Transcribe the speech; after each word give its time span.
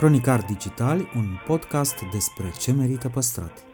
Cronicar 0.00 0.44
Digital, 0.44 1.10
un 1.16 1.38
podcast 1.46 1.94
despre 2.12 2.52
ce 2.58 2.72
merită 2.72 3.08
păstrat. 3.08 3.64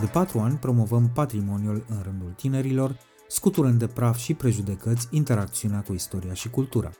De 0.00 0.06
patru 0.12 0.38
ani 0.38 0.56
promovăm 0.56 1.10
patrimoniul 1.14 1.84
în 1.88 2.02
rândul 2.02 2.32
tinerilor, 2.36 2.96
scuturând 3.28 3.78
de 3.78 3.86
praf 3.86 4.16
și 4.18 4.34
prejudecăți 4.34 5.08
interacțiunea 5.10 5.80
cu 5.80 5.92
istoria 5.92 6.34
și 6.34 6.50
cultura. 6.50 6.90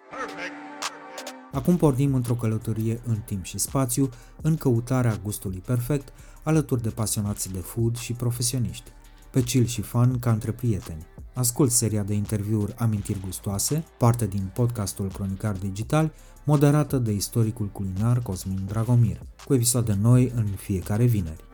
Acum 1.53 1.77
pornim 1.77 2.14
într-o 2.14 2.35
călătorie 2.35 3.01
în 3.07 3.17
timp 3.17 3.45
și 3.45 3.59
spațiu, 3.59 4.09
în 4.43 4.57
căutarea 4.57 5.19
gustului 5.23 5.62
perfect, 5.67 6.12
alături 6.43 6.83
de 6.83 6.91
pasionați 6.91 7.53
de 7.53 7.59
food 7.59 7.96
și 7.96 8.12
profesioniști. 8.12 8.91
Pe 9.30 9.43
chill 9.43 9.67
și 9.67 9.83
fun 9.83 10.19
ca 10.19 10.30
între 10.33 10.53
prieteni. 10.53 11.07
Ascult 11.35 11.71
seria 11.71 12.03
de 12.03 12.14
interviuri 12.14 12.75
Amintiri 12.77 13.21
Gustoase, 13.21 13.85
parte 13.99 14.27
din 14.27 14.50
podcastul 14.54 15.09
Cronicar 15.09 15.57
Digital, 15.57 16.13
moderată 16.45 16.99
de 16.99 17.13
istoricul 17.13 17.67
culinar 17.67 18.18
Cosmin 18.18 18.64
Dragomir, 18.67 19.21
cu 19.46 19.54
episoade 19.54 19.96
noi 20.00 20.32
în 20.35 20.46
fiecare 20.46 21.04
vineri. 21.04 21.45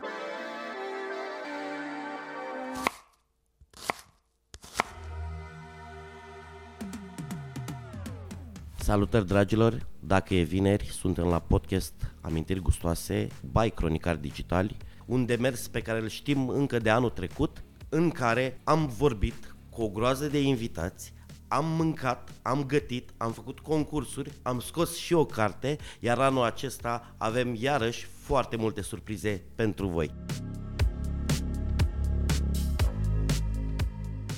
Salutări 8.79 9.27
dragilor, 9.27 9.87
dacă 10.01 10.35
e 10.35 10.43
vineri, 10.43 10.85
suntem 10.85 11.25
la 11.25 11.39
podcast 11.39 11.95
Amintiri 12.21 12.61
Gustoase 12.61 13.29
by 13.53 13.71
Cronicar 13.71 14.17
Digitali, 14.17 14.77
un 15.07 15.27
demers 15.27 15.69
pe 15.69 15.81
care 15.81 16.01
îl 16.01 16.09
știm 16.09 16.49
încă 16.49 16.79
de 16.79 16.91
anul 16.91 17.11
trecut, 17.11 17.63
în 17.89 18.11
care 18.11 18.61
am 18.65 18.87
vorbit 18.87 19.57
cu 19.79 19.85
o 19.85 19.89
groază 19.89 20.27
de 20.27 20.41
invitați, 20.41 21.13
am 21.49 21.65
mâncat, 21.67 22.29
am 22.43 22.65
gătit, 22.65 23.11
am 23.17 23.33
făcut 23.33 23.59
concursuri, 23.59 24.33
am 24.43 24.61
scos 24.61 24.97
și 24.97 25.13
o 25.13 25.25
carte, 25.25 25.79
iar 26.01 26.19
anul 26.19 26.43
acesta 26.43 27.15
avem 27.17 27.57
iarăși 27.59 28.07
foarte 28.21 28.57
multe 28.57 28.83
surprize 28.83 29.43
pentru 29.55 29.89
voi. 29.89 30.15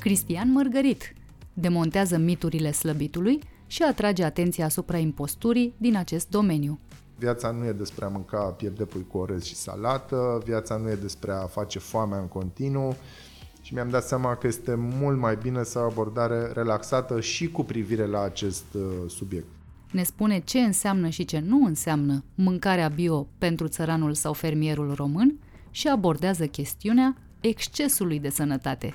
Cristian 0.00 0.52
Mărgărit 0.52 1.14
demontează 1.52 2.16
miturile 2.16 2.72
slăbitului 2.72 3.38
și 3.66 3.82
atrage 3.82 4.24
atenția 4.24 4.64
asupra 4.64 4.98
imposturii 4.98 5.74
din 5.76 5.96
acest 5.96 6.28
domeniu. 6.28 6.80
Viața 7.18 7.50
nu 7.50 7.64
e 7.64 7.72
despre 7.72 8.04
a 8.04 8.08
mânca 8.08 8.38
pierde 8.38 8.84
pui 8.84 9.06
cu 9.06 9.18
orez 9.18 9.42
și 9.42 9.54
salată, 9.54 10.42
viața 10.44 10.76
nu 10.76 10.90
e 10.90 10.94
despre 10.94 11.32
a 11.32 11.46
face 11.46 11.78
foamea 11.78 12.18
în 12.18 12.28
continuu 12.28 12.96
și 13.70 13.76
mi-am 13.76 13.90
dat 13.90 14.04
seama 14.04 14.36
că 14.36 14.46
este 14.46 14.74
mult 14.74 15.18
mai 15.18 15.38
bine 15.42 15.62
să 15.62 15.78
o 15.78 15.82
abordare 15.82 16.52
relaxată 16.52 17.20
și 17.20 17.50
cu 17.50 17.64
privire 17.64 18.06
la 18.06 18.22
acest 18.22 18.64
uh, 18.74 18.82
subiect. 19.06 19.46
Ne 19.92 20.02
spune 20.02 20.40
ce 20.40 20.58
înseamnă 20.58 21.08
și 21.08 21.24
ce 21.24 21.38
nu 21.38 21.64
înseamnă 21.64 22.24
mâncarea 22.34 22.88
bio 22.88 23.26
pentru 23.38 23.68
țăranul 23.68 24.14
sau 24.14 24.32
fermierul 24.32 24.94
român 24.94 25.38
și 25.70 25.88
abordează 25.88 26.46
chestiunea 26.46 27.16
excesului 27.40 28.18
de 28.18 28.28
sănătate 28.28 28.94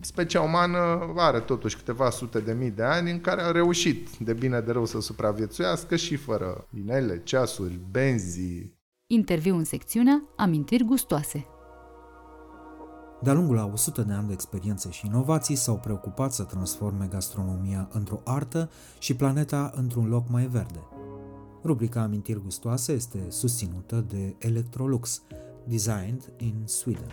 specia 0.00 0.40
umană 0.40 1.12
are 1.16 1.40
totuși 1.40 1.76
câteva 1.76 2.10
sute 2.10 2.38
de 2.38 2.52
mii 2.52 2.70
de 2.70 2.82
ani 2.82 3.10
în 3.10 3.20
care 3.20 3.42
a 3.42 3.50
reușit 3.50 4.08
de 4.18 4.32
bine 4.32 4.60
de 4.60 4.72
rău 4.72 4.84
să 4.84 5.00
supraviețuiască 5.00 5.96
și 5.96 6.16
fără 6.16 6.68
inele, 6.76 7.20
ceasuri, 7.24 7.80
benzi. 7.90 8.72
Interviu 9.06 9.56
în 9.56 9.64
secțiunea 9.64 10.22
Amintiri 10.36 10.84
gustoase. 10.84 11.46
De-a 13.20 13.32
lungul 13.32 13.58
a 13.58 13.70
100 13.72 14.02
de 14.02 14.12
ani 14.12 14.26
de 14.26 14.32
experiențe 14.32 14.90
și 14.90 15.06
inovații 15.06 15.54
s-au 15.54 15.76
preocupat 15.76 16.32
să 16.32 16.42
transforme 16.42 17.06
gastronomia 17.10 17.88
într-o 17.92 18.20
artă 18.24 18.70
și 18.98 19.14
planeta 19.14 19.72
într-un 19.74 20.08
loc 20.08 20.28
mai 20.28 20.46
verde. 20.46 20.82
Rubrica 21.64 22.02
Amintiri 22.02 22.40
gustoase 22.42 22.92
este 22.92 23.18
susținută 23.28 24.04
de 24.08 24.34
Electrolux, 24.38 25.22
designed 25.64 26.32
in 26.36 26.54
Sweden. 26.64 27.12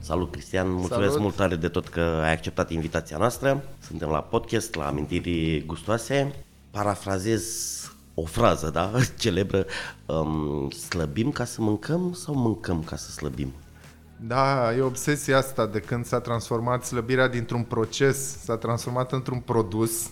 Salut, 0.00 0.30
Cristian! 0.30 0.70
Mulțumesc 0.70 1.06
Salut. 1.06 1.20
mult 1.20 1.34
tare 1.34 1.56
de 1.56 1.68
tot 1.68 1.88
că 1.88 2.00
ai 2.00 2.32
acceptat 2.32 2.70
invitația 2.70 3.16
noastră. 3.16 3.64
Suntem 3.78 4.08
la 4.08 4.20
podcast, 4.20 4.74
la 4.74 4.86
amintiri 4.86 5.64
gustoase. 5.66 6.44
Parafrazez 6.70 7.44
o 8.14 8.24
frază, 8.24 8.70
da? 8.70 8.92
Celebră. 9.18 9.66
Um, 10.06 10.70
slăbim 10.70 11.30
ca 11.30 11.44
să 11.44 11.62
mâncăm 11.62 12.12
sau 12.12 12.34
mâncăm 12.34 12.82
ca 12.82 12.96
să 12.96 13.10
slăbim? 13.10 13.52
Da, 14.26 14.74
e 14.76 14.80
obsesia 14.80 15.36
asta 15.36 15.66
de 15.66 15.78
când 15.78 16.04
s-a 16.06 16.20
transformat 16.20 16.84
slăbirea 16.84 17.28
dintr-un 17.28 17.62
proces, 17.62 18.42
s-a 18.42 18.56
transformat 18.56 19.12
într-un 19.12 19.38
produs 19.38 20.10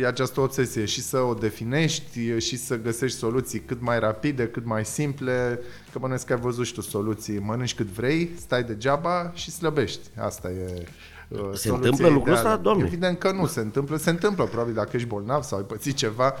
e 0.00 0.06
această 0.06 0.40
obsesie 0.40 0.84
și 0.84 1.00
să 1.00 1.18
o 1.18 1.34
definești 1.34 2.38
și 2.38 2.56
să 2.56 2.76
găsești 2.76 3.18
soluții 3.18 3.60
cât 3.60 3.80
mai 3.80 3.98
rapide, 3.98 4.46
cât 4.46 4.64
mai 4.64 4.84
simple, 4.84 5.60
că 5.92 5.98
bănuiesc 5.98 6.26
că 6.26 6.32
ai 6.32 6.40
văzut 6.40 6.66
și 6.66 6.72
tu 6.72 6.80
soluții, 6.80 7.38
mănânci 7.38 7.74
cât 7.74 7.86
vrei, 7.86 8.30
stai 8.36 8.64
degeaba 8.64 9.32
și 9.34 9.50
slăbești. 9.50 10.00
Asta 10.18 10.50
e 10.50 10.86
uh, 11.28 11.50
se 11.54 11.68
întâmplă 11.68 12.08
lucrul 12.08 12.34
ăsta, 12.34 12.56
domnule? 12.56 12.86
Evident 12.86 13.18
că 13.18 13.32
nu 13.32 13.46
se 13.46 13.60
întâmplă. 13.60 13.96
Se 13.96 14.10
întâmplă, 14.10 14.44
probabil, 14.44 14.74
dacă 14.74 14.90
ești 14.92 15.08
bolnav 15.08 15.42
sau 15.42 15.58
ai 15.58 15.64
pățit 15.64 15.96
ceva. 15.96 16.34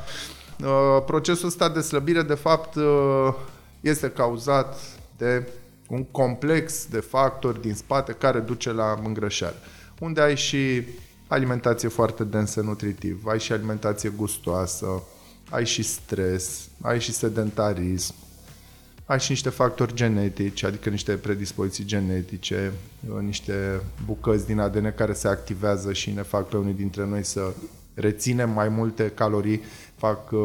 Uh, 0.62 1.02
procesul 1.06 1.46
ăsta 1.46 1.68
de 1.68 1.80
slăbire, 1.80 2.22
de 2.22 2.34
fapt, 2.34 2.74
uh, 2.74 3.34
este 3.80 4.10
cauzat 4.10 4.76
de 5.16 5.48
un 5.88 6.04
complex 6.04 6.86
de 6.86 7.00
factori 7.00 7.60
din 7.60 7.74
spate 7.74 8.12
care 8.12 8.38
duce 8.38 8.72
la 8.72 9.00
îngrășare. 9.04 9.54
Unde 10.00 10.20
ai 10.20 10.36
și 10.36 10.82
alimentație 11.26 11.88
foarte 11.88 12.24
densă 12.24 12.60
nutritiv, 12.60 13.26
ai 13.26 13.40
și 13.40 13.52
alimentație 13.52 14.12
gustoasă, 14.16 15.02
ai 15.50 15.66
și 15.66 15.82
stres, 15.82 16.68
ai 16.80 17.00
și 17.00 17.12
sedentarism, 17.12 18.14
ai 19.04 19.20
și 19.20 19.30
niște 19.30 19.48
factori 19.48 19.94
genetici, 19.94 20.62
adică 20.62 20.88
niște 20.88 21.12
predispoziții 21.12 21.84
genetice, 21.84 22.72
uh, 23.08 23.20
niște 23.20 23.80
bucăți 24.04 24.46
din 24.46 24.58
ADN 24.58 24.94
care 24.94 25.12
se 25.12 25.28
activează 25.28 25.92
și 25.92 26.10
ne 26.10 26.22
fac 26.22 26.48
pe 26.48 26.56
unii 26.56 26.74
dintre 26.74 27.06
noi 27.06 27.24
să 27.24 27.52
reținem 27.94 28.50
mai 28.50 28.68
multe 28.68 29.12
calorii, 29.14 29.62
fac 29.96 30.30
uh, 30.30 30.40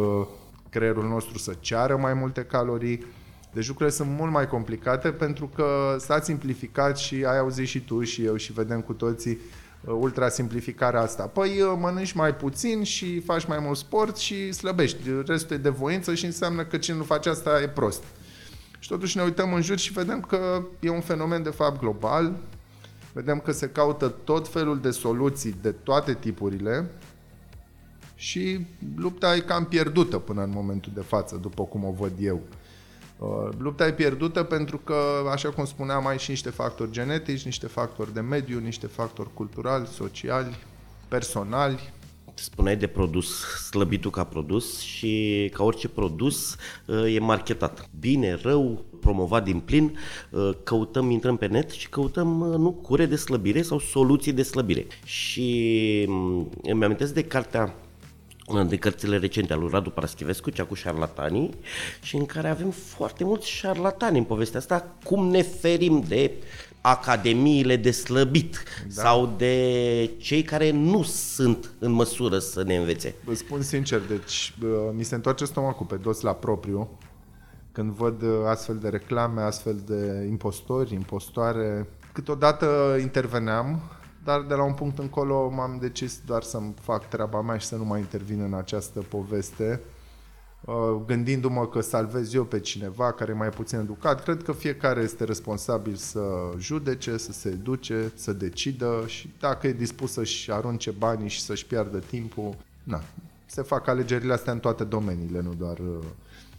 creierul 0.70 1.08
nostru 1.08 1.38
să 1.38 1.54
ceară 1.60 1.98
mai 1.98 2.14
multe 2.14 2.42
calorii. 2.42 3.06
Deci 3.54 3.68
lucrurile 3.68 3.96
sunt 3.96 4.10
mult 4.18 4.32
mai 4.32 4.48
complicate 4.48 5.10
pentru 5.10 5.48
că 5.56 5.96
s-a 6.00 6.22
simplificat 6.22 6.98
și 6.98 7.16
ai 7.16 7.38
auzit 7.38 7.68
și 7.68 7.80
tu 7.80 8.04
și 8.04 8.26
eu 8.26 8.36
și 8.36 8.54
vedem 8.54 8.82
cu 8.82 8.94
toții 8.94 9.38
Uh, 9.88 9.96
ultra 10.00 10.30
simplificarea 10.30 11.02
asta. 11.02 11.24
Păi 11.24 11.62
uh, 11.62 11.74
mănânci 11.80 12.12
mai 12.12 12.36
puțin 12.36 12.84
și 12.84 13.20
faci 13.20 13.46
mai 13.46 13.59
mult 13.59 13.78
sport 13.78 14.18
și 14.18 14.52
slăbești. 14.52 14.98
Restul 15.26 15.56
e 15.56 15.59
de 15.59 15.70
voință 15.70 16.14
și 16.14 16.26
înseamnă 16.26 16.64
că 16.64 16.78
cine 16.78 16.98
nu 16.98 17.04
face 17.04 17.30
asta 17.30 17.62
e 17.62 17.68
prost. 17.68 18.04
Și 18.80 18.90
totuși 18.90 19.18
ne 19.18 19.24
uităm 19.24 19.54
în 19.54 19.62
jur 19.62 19.78
și 19.78 19.92
vedem 19.92 20.22
că 20.22 20.64
e 20.80 20.90
un 20.90 21.02
fenomen 21.02 21.44
de 21.44 21.50
fapt 21.50 21.80
global. 21.80 22.36
Vedem 23.14 23.40
că 23.40 23.52
se 23.52 23.70
caută 23.70 24.08
tot 24.24 24.48
felul 24.48 24.80
de 24.80 24.92
soluții 24.92 25.56
de 25.62 25.72
toate 25.72 26.14
tipurile 26.14 26.92
și 28.19 28.59
lupta 28.96 29.35
e 29.35 29.40
cam 29.40 29.66
pierdută 29.66 30.18
până 30.18 30.44
în 30.44 30.50
momentul 30.53 30.91
de 30.96 31.02
față, 31.02 31.40
după 31.41 31.63
cum 31.63 31.84
o 31.84 31.91
văd 31.91 32.12
eu. 32.22 32.41
Uh, 33.18 33.50
lupta 33.57 33.88
e 33.88 33.94
pierdută 33.94 34.44
pentru 34.44 34.78
că, 34.78 34.96
așa 35.31 35.50
cum 35.50 35.66
spuneam, 35.66 36.07
ai 36.07 36.19
și 36.19 36.29
niște 36.29 36.50
factori 36.50 36.91
genetici, 36.91 37.46
niște 37.46 37.68
factori 37.68 38.13
de 38.13 38.19
mediu, 38.19 38.59
niște 38.59 38.88
factori 38.88 39.34
culturali, 39.34 39.88
sociali, 39.88 40.56
personali. 41.08 41.79
Spuneai 42.34 42.78
de 42.78 42.88
produs, 42.88 43.44
slăbitul 43.69 44.12
ca 44.12 44.24
produs 44.24 44.79
și 44.79 45.50
ca 45.53 45.63
orice 45.63 45.88
produs 45.88 46.56
uh, 46.85 47.16
e 47.16 47.19
marketat. 47.19 47.90
Bine, 48.00 48.34
rău, 48.41 48.85
promovat 49.02 49.44
din 49.44 49.59
plin, 49.59 49.97
uh, 50.29 50.49
căutăm, 50.64 51.09
intrăm 51.09 51.38
pe 51.38 51.46
net 51.46 51.70
și 51.70 51.90
căutăm, 51.90 52.28
nu, 52.38 52.72
cure 52.72 53.05
de 53.05 53.16
slăbire 53.16 53.61
sau 53.61 53.79
soluții 53.79 54.34
de 54.34 54.44
slăbire. 54.44 54.88
Și 55.03 56.05
mm, 56.08 56.49
îmi 56.61 56.84
amintesc 56.84 57.14
de 57.14 57.23
cartea 57.23 57.61
una 57.61 57.73
de 58.67 58.78
cărțile 58.78 59.17
recente 59.17 59.53
al 59.53 59.59
lui 59.59 59.69
Radu 59.72 59.90
Paraschivescu, 59.90 60.49
cea 60.49 60.66
cu 60.66 60.73
șarlatanii, 60.73 61.49
și 62.01 62.16
în 62.16 62.25
care 62.25 62.49
avem 62.49 62.69
foarte 62.69 63.23
mulți 63.23 63.49
șarlatani 63.49 64.17
în 64.17 64.23
povestea 64.23 64.59
asta, 64.59 64.96
cum 65.03 65.28
ne 65.28 65.41
ferim 65.41 66.03
de 66.07 66.31
academiile 66.81 67.75
de 67.75 67.91
slăbit 67.91 68.63
da. 68.96 69.01
sau 69.01 69.34
de 69.37 70.11
cei 70.17 70.41
care 70.41 70.72
nu 70.72 71.03
sunt 71.03 71.72
în 71.79 71.91
măsură 71.91 72.40
să 72.40 72.63
ne 72.63 72.75
învețe. 72.75 73.16
Vă 73.23 73.34
spun 73.34 73.61
sincer, 73.61 73.99
deci 73.99 74.53
mi 74.93 75.03
se 75.03 75.16
întoarce 75.16 75.46
stomacul 75.46 75.85
pe 75.85 75.96
dos 75.96 76.22
la 76.22 76.34
propriu 76.34 76.90
când 77.72 77.91
văd 77.91 78.23
astfel 78.46 78.78
de 78.78 78.90
reclame, 78.90 79.41
astfel 79.41 79.81
de 79.85 80.25
impostori, 80.29 80.93
impostoare. 80.93 81.87
Câteodată 82.11 82.97
interveneam 83.01 83.81
dar 84.24 84.42
de 84.42 84.54
la 84.54 84.64
un 84.64 84.74
punct 84.74 85.00
încolo 85.00 85.50
m-am 85.50 85.78
decis 85.80 86.22
doar 86.26 86.44
să-mi 86.44 86.74
fac 86.82 87.08
treaba 87.08 87.42
mea 87.42 87.58
și 87.58 87.68
să 87.68 87.76
nu 87.76 87.84
mai 87.84 88.00
intervin 88.00 88.42
în 88.42 88.54
această 88.54 89.00
poveste. 89.00 89.82
uh, 90.66 91.02
gândindu-mă 91.06 91.68
că 91.68 91.82
salvez 91.82 92.34
eu 92.34 92.44
pe 92.44 92.60
cineva 92.60 93.12
care 93.12 93.32
e 93.32 93.36
mai 93.36 93.50
puțin 93.50 93.80
educat, 93.80 94.24
cred 94.24 94.44
că 94.44 94.52
fiecare 94.52 95.02
este 95.02 95.24
responsabil 95.24 95.96
să 95.96 96.22
judece, 96.58 97.18
să 97.18 97.32
se 97.32 97.50
educe, 97.50 98.12
să 98.16 98.34
decidă 98.34 99.04
și 99.06 99.34
dacă 99.40 99.68
e 99.68 99.74
dispus 99.74 100.12
să-și 100.12 100.52
arunce 100.52 100.92
banii 100.92 101.30
și 101.30 101.42
să-și 101.42 101.66
piardă 101.66 102.00
timpul, 102.00 102.56
na, 102.84 103.02
se 103.46 103.62
fac 103.62 103.88
alegerile 103.88 104.34
astea 104.34 104.54
în 104.54 104.60
toate 104.60 104.84
domeniile, 104.84 105.42
nu 105.42 105.54
doar 105.54 105.78
uh, 105.78 106.06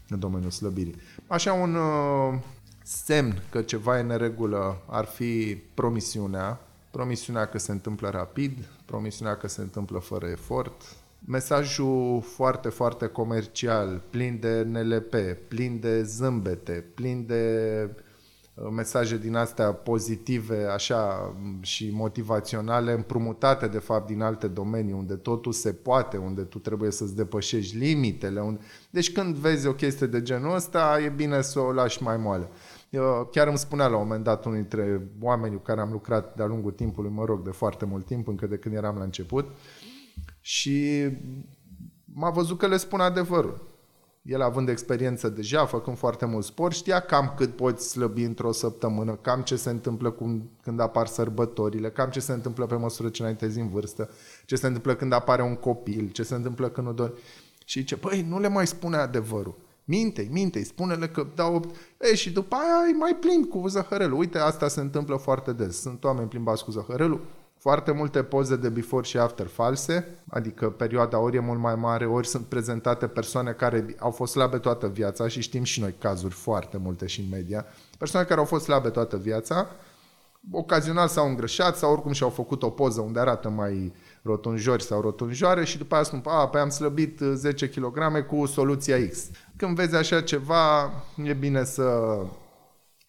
în 0.09 0.19
domeniul 0.19 0.51
slăbirii. 0.51 0.97
Așa 1.27 1.53
un 1.53 1.75
uh, 1.75 2.39
semn 2.83 3.43
că 3.51 3.63
ceva 3.63 3.99
e 3.99 4.03
neregulă 4.03 4.83
ar 4.87 5.05
fi 5.05 5.63
promisiunea, 5.75 6.61
promisiunea 6.91 7.47
că 7.47 7.59
se 7.59 7.73
întâmplă 7.73 8.09
rapid, 8.09 8.69
promisiunea 8.85 9.37
că 9.37 9.49
se 9.49 9.61
întâmplă 9.61 9.99
fără 9.99 10.27
efort, 10.27 10.83
mesajul 11.25 12.21
foarte, 12.21 12.69
foarte 12.69 13.07
comercial, 13.07 14.03
plin 14.11 14.39
de 14.41 14.63
NLP, 14.63 15.15
plin 15.49 15.81
de 15.81 16.03
zâmbete, 16.03 16.85
plin 16.95 17.27
de 17.27 17.89
uh, 18.55 18.69
mesaje 18.71 19.19
din 19.19 19.35
astea 19.35 19.73
pozitive, 19.73 20.65
așa, 20.65 21.35
și 21.61 21.91
motivaționale, 21.93 22.93
împrumutate, 22.93 23.67
de 23.67 23.79
fapt, 23.79 24.07
din 24.07 24.23
alte 24.23 24.47
domenii, 24.47 24.93
unde 24.93 25.15
totul 25.15 25.53
se 25.53 25.73
poate, 25.73 26.17
unde 26.17 26.43
tu 26.43 26.59
trebuie 26.59 26.91
să-ți 26.91 27.17
depășești 27.17 27.77
limitele. 27.77 28.41
Unde... 28.41 28.61
Deci 28.91 29.13
când 29.13 29.37
vezi 29.37 29.67
o 29.67 29.73
chestie 29.73 30.07
de 30.07 30.23
genul 30.23 30.55
ăsta, 30.55 31.01
e 31.05 31.09
bine 31.09 31.43
să 31.43 31.61
o 31.61 31.73
lași 31.73 32.03
mai 32.03 32.17
moale. 32.17 32.49
Eu, 32.91 33.29
chiar 33.33 33.47
îmi 33.47 33.59
spunea 33.59 33.87
la 33.87 33.97
un 33.97 34.03
moment 34.03 34.25
dat 34.25 34.45
unul 34.45 34.57
dintre 34.57 35.09
oamenii 35.21 35.57
cu 35.57 35.63
care 35.63 35.81
am 35.81 35.91
lucrat 35.93 36.35
de-a 36.37 36.47
lungul 36.47 36.73
timpului, 36.73 37.11
mă 37.11 37.25
rog, 37.25 37.45
de 37.45 37.51
foarte 37.51 37.85
mult 37.85 38.07
timp, 38.07 38.29
încă 38.29 38.47
de 38.47 38.57
când 38.57 38.75
eram 38.75 38.97
la 38.97 39.05
început, 39.05 39.47
și 40.41 41.09
m-a 42.05 42.31
văzut 42.31 42.59
că 42.59 42.67
le 42.67 42.77
spun 42.77 43.01
adevărul. 43.01 43.69
El 44.23 44.43
având 44.43 44.69
experiență 44.69 45.29
deja, 45.29 45.67
făcând 45.67 45.99
foarte 45.99 46.27
mult 46.27 46.45
sport, 46.45 46.75
știa 46.75 47.01
cam 47.01 47.33
cât 47.37 47.57
poți 47.57 47.89
slăbi 47.89 48.23
într-o 48.23 48.53
săptămână, 48.53 49.15
cam 49.15 49.43
ce 49.43 49.57
se 49.57 49.71
întâmplă 49.71 50.11
cum, 50.11 50.51
când 50.63 50.81
apar 50.81 51.07
sărbătorile, 51.07 51.91
cam 51.91 52.11
ce 52.11 52.21
se 52.21 52.33
întâmplă 52.33 52.67
pe 52.67 52.75
măsură 52.75 53.09
ce 53.09 53.23
înaintezi 53.23 53.61
în 53.61 53.69
vârstă, 53.69 54.11
ce 54.47 54.57
se 54.57 54.67
întâmplă 54.67 54.95
când 54.95 55.13
apare 55.13 55.43
un 55.43 55.57
copil, 55.57 56.11
ce 56.11 56.23
se 56.23 56.35
întâmplă 56.35 56.69
când 56.69 56.87
nu 56.87 56.93
dori. 56.93 57.13
Și 57.65 57.79
zice, 57.79 57.97
păi, 57.97 58.23
nu 58.23 58.41
le 58.41 58.49
mai 58.49 58.67
spune 58.67 58.97
adevărul. 58.97 59.57
Minte, 59.91 60.29
minte, 60.31 60.65
spune-le 60.65 61.09
că 61.09 61.27
dau 61.35 61.55
8. 61.55 61.77
Ei, 62.01 62.17
și 62.17 62.33
după 62.33 62.55
aia 62.55 62.87
îi 62.87 62.93
mai 62.93 63.17
plin 63.21 63.45
cu 63.45 63.69
zăhărelul. 63.69 64.19
Uite, 64.19 64.39
asta 64.39 64.69
se 64.69 64.81
întâmplă 64.81 65.17
foarte 65.17 65.53
des. 65.53 65.81
Sunt 65.81 66.05
oameni 66.05 66.29
plimbați 66.29 66.65
cu 66.65 66.71
zăhărelul, 66.71 67.25
foarte 67.59 67.93
multe 67.93 68.23
poze 68.23 68.57
de 68.57 68.69
before 68.69 69.07
și 69.07 69.19
after 69.19 69.47
false, 69.47 70.07
adică 70.29 70.71
perioada 70.71 71.19
ori 71.19 71.37
e 71.37 71.41
mult 71.41 71.61
mai 71.61 71.75
mare, 71.75 72.07
ori 72.07 72.27
sunt 72.27 72.47
prezentate 72.47 73.07
persoane 73.07 73.51
care 73.51 73.95
au 73.99 74.11
fost 74.11 74.33
slabe 74.33 74.59
toată 74.59 74.89
viața 74.89 75.29
și 75.29 75.41
știm 75.41 75.63
și 75.63 75.81
noi 75.81 75.95
cazuri 75.99 76.35
foarte 76.35 76.77
multe 76.77 77.07
și 77.07 77.21
în 77.21 77.27
media, 77.31 77.67
persoane 77.99 78.27
care 78.27 78.41
au 78.41 78.47
fost 78.47 78.65
slabe 78.65 78.89
toată 78.89 79.17
viața, 79.17 79.69
ocazional 80.51 81.09
s-au 81.09 81.29
îngrășat 81.29 81.77
sau 81.77 81.93
oricum 81.93 82.13
și-au 82.13 82.31
făcut 82.31 82.63
o 82.63 82.71
poză 82.71 83.01
unde 83.01 83.21
arată 83.21 83.49
mai 83.49 83.93
rotunjori 84.23 84.83
sau 84.83 85.01
rotunjoare 85.01 85.65
și 85.65 85.79
după 85.79 85.95
aia 85.95 86.05
spun, 86.05 86.23
a, 86.25 86.49
pe 86.49 86.59
am 86.59 86.69
slăbit 86.69 87.19
10 87.19 87.69
kg 87.69 88.27
cu 88.27 88.47
soluția 88.47 89.09
X. 89.09 89.31
Când 89.57 89.77
vezi 89.77 89.95
așa 89.95 90.21
ceva, 90.21 90.93
e 91.25 91.33
bine 91.33 91.65
să 91.65 92.19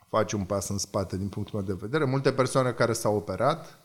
faci 0.09 0.31
un 0.31 0.43
pas 0.43 0.69
în 0.69 0.77
spate 0.77 1.17
din 1.17 1.27
punctul 1.27 1.59
meu 1.59 1.67
de 1.67 1.79
vedere. 1.81 2.05
Multe 2.05 2.31
persoane 2.31 2.71
care 2.71 2.93
s-au 2.93 3.15
operat 3.15 3.79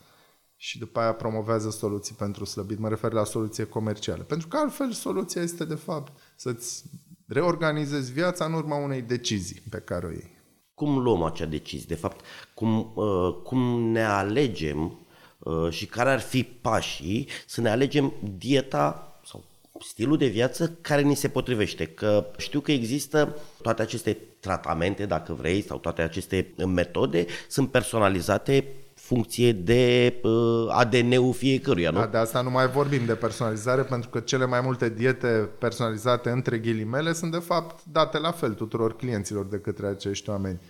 și 0.56 0.78
după 0.78 1.00
aia 1.00 1.12
promovează 1.12 1.70
soluții 1.70 2.14
pentru 2.14 2.44
slăbit. 2.44 2.78
Mă 2.78 2.88
refer 2.88 3.12
la 3.12 3.24
soluție 3.24 3.64
comerciale. 3.64 4.22
Pentru 4.22 4.48
că 4.48 4.56
altfel 4.56 4.92
soluția 4.92 5.42
este 5.42 5.64
de 5.64 5.74
fapt 5.74 6.12
să-ți 6.36 6.84
reorganizezi 7.26 8.12
viața 8.12 8.44
în 8.44 8.52
urma 8.52 8.76
unei 8.76 9.02
decizii 9.02 9.62
pe 9.70 9.78
care 9.78 10.06
o 10.06 10.10
iei. 10.10 10.35
Cum 10.76 10.98
luăm 10.98 11.22
acea 11.22 11.44
decizie? 11.44 11.86
De 11.88 11.94
fapt, 11.94 12.24
cum, 12.54 12.92
uh, 12.94 13.34
cum 13.42 13.82
ne 13.82 14.04
alegem 14.04 14.98
uh, 15.38 15.70
și 15.70 15.86
care 15.86 16.10
ar 16.10 16.20
fi 16.20 16.42
pașii 16.42 17.28
să 17.46 17.60
ne 17.60 17.70
alegem 17.70 18.12
dieta 18.38 19.18
sau 19.24 19.44
stilul 19.80 20.16
de 20.16 20.26
viață 20.26 20.78
care 20.80 21.02
ni 21.02 21.14
se 21.14 21.28
potrivește. 21.28 21.86
Că 21.86 22.26
știu 22.36 22.60
că 22.60 22.72
există 22.72 23.36
toate 23.62 23.82
aceste 23.82 24.18
tratamente, 24.40 25.06
dacă 25.06 25.32
vrei, 25.32 25.62
sau 25.62 25.78
toate 25.78 26.02
aceste 26.02 26.54
metode 26.66 27.26
sunt 27.48 27.70
personalizate 27.70 28.64
funcție 29.06 29.52
de 29.52 30.14
uh, 30.22 30.66
ADN-ul 30.68 31.32
fiecăruia, 31.32 31.90
nu? 31.90 31.98
Da, 31.98 32.06
de 32.06 32.16
asta 32.16 32.40
nu 32.40 32.50
mai 32.50 32.68
vorbim 32.68 33.04
de 33.04 33.14
personalizare, 33.14 33.82
pentru 33.82 34.10
că 34.10 34.20
cele 34.20 34.46
mai 34.46 34.60
multe 34.60 34.88
diete 34.88 35.48
personalizate 35.58 36.30
între 36.30 36.58
ghilimele 36.58 37.12
sunt 37.12 37.30
de 37.30 37.38
fapt 37.38 37.84
date 37.92 38.18
la 38.18 38.30
fel 38.30 38.54
tuturor 38.54 38.96
clienților 38.96 39.44
de 39.44 39.56
către 39.56 39.86
acești 39.86 40.30
oameni. 40.30 40.60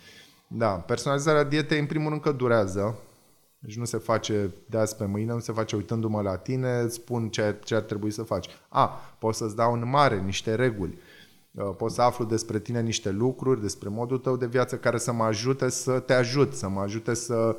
Da, 0.46 0.68
personalizarea 0.68 1.42
dietei 1.42 1.78
în 1.78 1.86
primul 1.86 2.08
rând 2.08 2.20
că 2.20 2.32
durează, 2.32 2.98
deci 3.58 3.76
nu 3.76 3.84
se 3.84 3.96
face 3.96 4.54
de 4.66 4.78
azi 4.78 4.96
pe 4.96 5.04
mâine, 5.04 5.32
nu 5.32 5.40
se 5.40 5.52
face 5.52 5.76
uitându-mă 5.76 6.22
la 6.22 6.36
tine, 6.36 6.78
îți 6.78 6.94
spun 6.94 7.28
ce, 7.28 7.56
ce 7.64 7.74
ar 7.74 7.82
trebui 7.82 8.10
să 8.10 8.22
faci. 8.22 8.46
A, 8.68 8.86
pot 9.18 9.34
să-ți 9.34 9.56
dau 9.56 9.72
în 9.72 9.88
mare 9.88 10.20
niște 10.20 10.54
reguli, 10.54 10.98
uh, 11.52 11.74
pot 11.76 11.90
să 11.90 12.02
aflu 12.02 12.24
despre 12.24 12.58
tine 12.58 12.80
niște 12.80 13.10
lucruri, 13.10 13.60
despre 13.60 13.88
modul 13.88 14.18
tău 14.18 14.36
de 14.36 14.46
viață 14.46 14.76
care 14.76 14.98
să 14.98 15.12
mă 15.12 15.24
ajute 15.24 15.68
să 15.68 15.98
te 15.98 16.12
ajut, 16.12 16.54
să 16.54 16.68
mă 16.68 16.80
ajute 16.80 17.14
să 17.14 17.56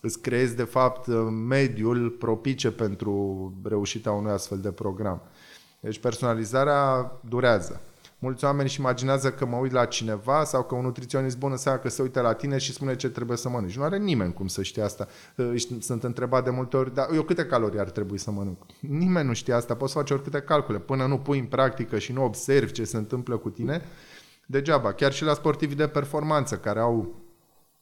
îți 0.00 0.20
creezi 0.20 0.56
de 0.56 0.62
fapt 0.62 1.06
mediul 1.48 2.10
propice 2.10 2.70
pentru 2.70 3.52
reușita 3.62 4.12
unui 4.12 4.32
astfel 4.32 4.58
de 4.58 4.70
program. 4.70 5.22
Deci 5.80 5.98
personalizarea 5.98 7.12
durează. 7.28 7.80
Mulți 8.20 8.44
oameni 8.44 8.68
își 8.68 8.80
imaginează 8.80 9.30
că 9.30 9.46
mă 9.46 9.56
uit 9.56 9.72
la 9.72 9.84
cineva 9.84 10.44
sau 10.44 10.64
că 10.64 10.74
un 10.74 10.82
nutriționist 10.82 11.38
bun 11.38 11.50
înseamnă 11.50 11.80
că 11.80 11.88
se 11.88 12.02
uită 12.02 12.20
la 12.20 12.32
tine 12.32 12.58
și 12.58 12.72
spune 12.72 12.96
ce 12.96 13.10
trebuie 13.10 13.36
să 13.36 13.48
mănânci. 13.48 13.76
Nu 13.76 13.82
are 13.82 13.98
nimeni 13.98 14.32
cum 14.32 14.46
să 14.46 14.62
știe 14.62 14.82
asta. 14.82 15.06
Sunt 15.80 16.02
întrebat 16.02 16.44
de 16.44 16.50
multe 16.50 16.76
ori, 16.76 16.94
dar 16.94 17.08
eu 17.14 17.22
câte 17.22 17.46
calorii 17.46 17.78
ar 17.78 17.90
trebui 17.90 18.18
să 18.18 18.30
mănânc? 18.30 18.56
Nimeni 18.80 19.26
nu 19.26 19.32
știe 19.32 19.54
asta. 19.54 19.74
Poți 19.74 19.92
să 19.92 19.98
faci 19.98 20.10
oricâte 20.10 20.40
calcule. 20.40 20.78
Până 20.78 21.06
nu 21.06 21.18
pui 21.18 21.38
în 21.38 21.46
practică 21.46 21.98
și 21.98 22.12
nu 22.12 22.24
observi 22.24 22.72
ce 22.72 22.84
se 22.84 22.96
întâmplă 22.96 23.36
cu 23.36 23.50
tine, 23.50 23.82
degeaba. 24.46 24.92
Chiar 24.92 25.12
și 25.12 25.24
la 25.24 25.34
sportivi 25.34 25.74
de 25.74 25.86
performanță 25.86 26.56
care 26.56 26.80
au 26.80 27.14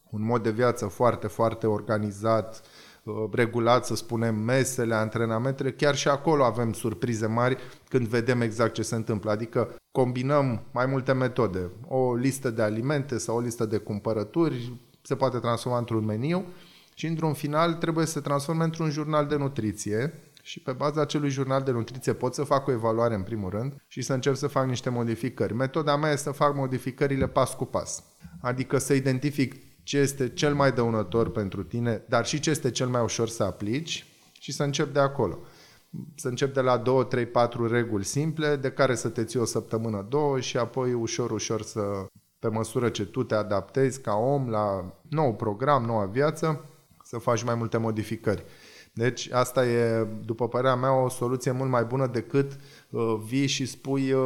un 0.09 0.23
mod 0.23 0.43
de 0.43 0.51
viață 0.51 0.85
foarte, 0.85 1.27
foarte 1.27 1.67
organizat, 1.67 2.61
uh, 3.03 3.13
regulat, 3.31 3.85
să 3.85 3.95
spunem, 3.95 4.35
mesele, 4.35 4.95
antrenamentele, 4.95 5.71
chiar 5.71 5.95
și 5.95 6.07
acolo 6.07 6.43
avem 6.43 6.73
surprize 6.73 7.25
mari 7.25 7.57
când 7.89 8.07
vedem 8.07 8.41
exact 8.41 8.73
ce 8.73 8.81
se 8.81 8.95
întâmplă. 8.95 9.31
Adică 9.31 9.75
combinăm 9.91 10.63
mai 10.71 10.85
multe 10.85 11.13
metode. 11.13 11.71
O 11.87 12.15
listă 12.15 12.49
de 12.49 12.61
alimente 12.61 13.17
sau 13.17 13.35
o 13.35 13.39
listă 13.39 13.65
de 13.65 13.77
cumpărături 13.77 14.73
se 15.01 15.15
poate 15.15 15.37
transforma 15.37 15.77
într-un 15.77 16.05
meniu 16.05 16.45
și 16.93 17.05
într-un 17.05 17.33
final 17.33 17.73
trebuie 17.73 18.05
să 18.05 18.11
se 18.11 18.19
transforme 18.19 18.63
într-un 18.63 18.89
jurnal 18.89 19.25
de 19.25 19.35
nutriție 19.35 20.13
și 20.41 20.59
pe 20.59 20.71
baza 20.71 21.01
acelui 21.01 21.29
jurnal 21.29 21.61
de 21.61 21.71
nutriție 21.71 22.13
pot 22.13 22.33
să 22.33 22.43
fac 22.43 22.67
o 22.67 22.71
evaluare 22.71 23.15
în 23.15 23.21
primul 23.21 23.49
rând 23.49 23.75
și 23.87 24.01
să 24.01 24.13
încerc 24.13 24.37
să 24.37 24.47
fac 24.47 24.65
niște 24.65 24.89
modificări. 24.89 25.53
Metoda 25.53 25.95
mea 25.95 26.11
este 26.11 26.23
să 26.23 26.31
fac 26.31 26.55
modificările 26.55 27.27
pas 27.27 27.53
cu 27.53 27.65
pas. 27.65 28.03
Adică 28.41 28.77
să 28.77 28.93
identific 28.93 29.66
ce 29.87 29.97
este 29.97 30.29
cel 30.29 30.53
mai 30.53 30.71
dăunător 30.71 31.31
pentru 31.31 31.63
tine, 31.63 32.03
dar 32.09 32.25
și 32.25 32.39
ce 32.39 32.49
este 32.49 32.71
cel 32.71 32.87
mai 32.87 33.01
ușor 33.01 33.29
să 33.29 33.43
aplici 33.43 34.05
și 34.39 34.51
să 34.51 34.63
încep 34.63 34.93
de 34.93 34.99
acolo. 34.99 35.39
Să 36.15 36.27
încep 36.27 36.53
de 36.53 36.61
la 36.61 36.77
2, 36.77 37.05
3, 37.05 37.25
4 37.25 37.67
reguli 37.67 38.03
simple, 38.03 38.55
de 38.55 38.71
care 38.71 38.95
să 38.95 39.09
te 39.09 39.23
ții 39.23 39.39
o 39.39 39.45
săptămână, 39.45 40.05
două 40.09 40.39
și 40.39 40.57
apoi 40.57 40.93
ușor, 40.93 41.31
ușor 41.31 41.61
să, 41.61 41.81
pe 42.39 42.47
măsură 42.47 42.89
ce 42.89 43.05
tu 43.05 43.23
te 43.23 43.35
adaptezi 43.35 44.01
ca 44.01 44.13
om 44.15 44.49
la 44.49 44.93
nou 45.09 45.35
program, 45.35 45.83
noua 45.83 46.05
viață, 46.05 46.65
să 47.03 47.17
faci 47.17 47.43
mai 47.43 47.55
multe 47.55 47.77
modificări. 47.77 48.43
Deci 48.97 49.31
asta 49.31 49.65
e, 49.65 50.07
după 50.25 50.47
părerea 50.47 50.75
mea, 50.75 51.03
o 51.03 51.09
soluție 51.09 51.51
mult 51.51 51.69
mai 51.69 51.83
bună 51.83 52.07
decât 52.07 52.51
uh, 52.89 53.19
vii 53.25 53.47
și 53.47 53.65
spui 53.65 54.11
uh, 54.11 54.21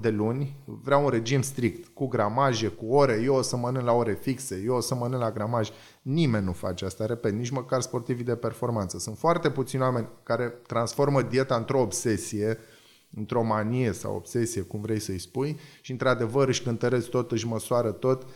de 0.00 0.08
luni, 0.08 0.56
vreau 0.64 1.04
un 1.04 1.10
regim 1.10 1.42
strict, 1.42 1.86
cu 1.94 2.06
gramaje, 2.06 2.66
cu 2.66 2.86
ore, 2.86 3.20
eu 3.24 3.34
o 3.34 3.42
să 3.42 3.56
mănânc 3.56 3.84
la 3.84 3.92
ore 3.92 4.18
fixe, 4.20 4.62
eu 4.64 4.74
o 4.74 4.80
să 4.80 4.94
mănânc 4.94 5.22
la 5.22 5.30
gramaj. 5.30 5.70
Nimeni 6.02 6.44
nu 6.44 6.52
face 6.52 6.84
asta, 6.84 7.06
repet, 7.06 7.32
nici 7.32 7.50
măcar 7.50 7.80
sportivii 7.80 8.24
de 8.24 8.34
performanță. 8.34 8.98
Sunt 8.98 9.18
foarte 9.18 9.50
puțini 9.50 9.82
oameni 9.82 10.08
care 10.22 10.44
transformă 10.66 11.22
dieta 11.22 11.54
într-o 11.54 11.80
obsesie, 11.80 12.58
într-o 13.16 13.42
manie 13.42 13.92
sau 13.92 14.14
obsesie, 14.14 14.62
cum 14.62 14.80
vrei 14.80 15.00
să-i 15.00 15.18
spui, 15.18 15.58
și 15.80 15.90
într-adevăr 15.90 16.48
își 16.48 16.62
cântăresc 16.62 17.08
tot, 17.08 17.32
își 17.32 17.46
măsoară 17.46 17.90
tot, 17.90 18.22
Uh, 18.22 18.28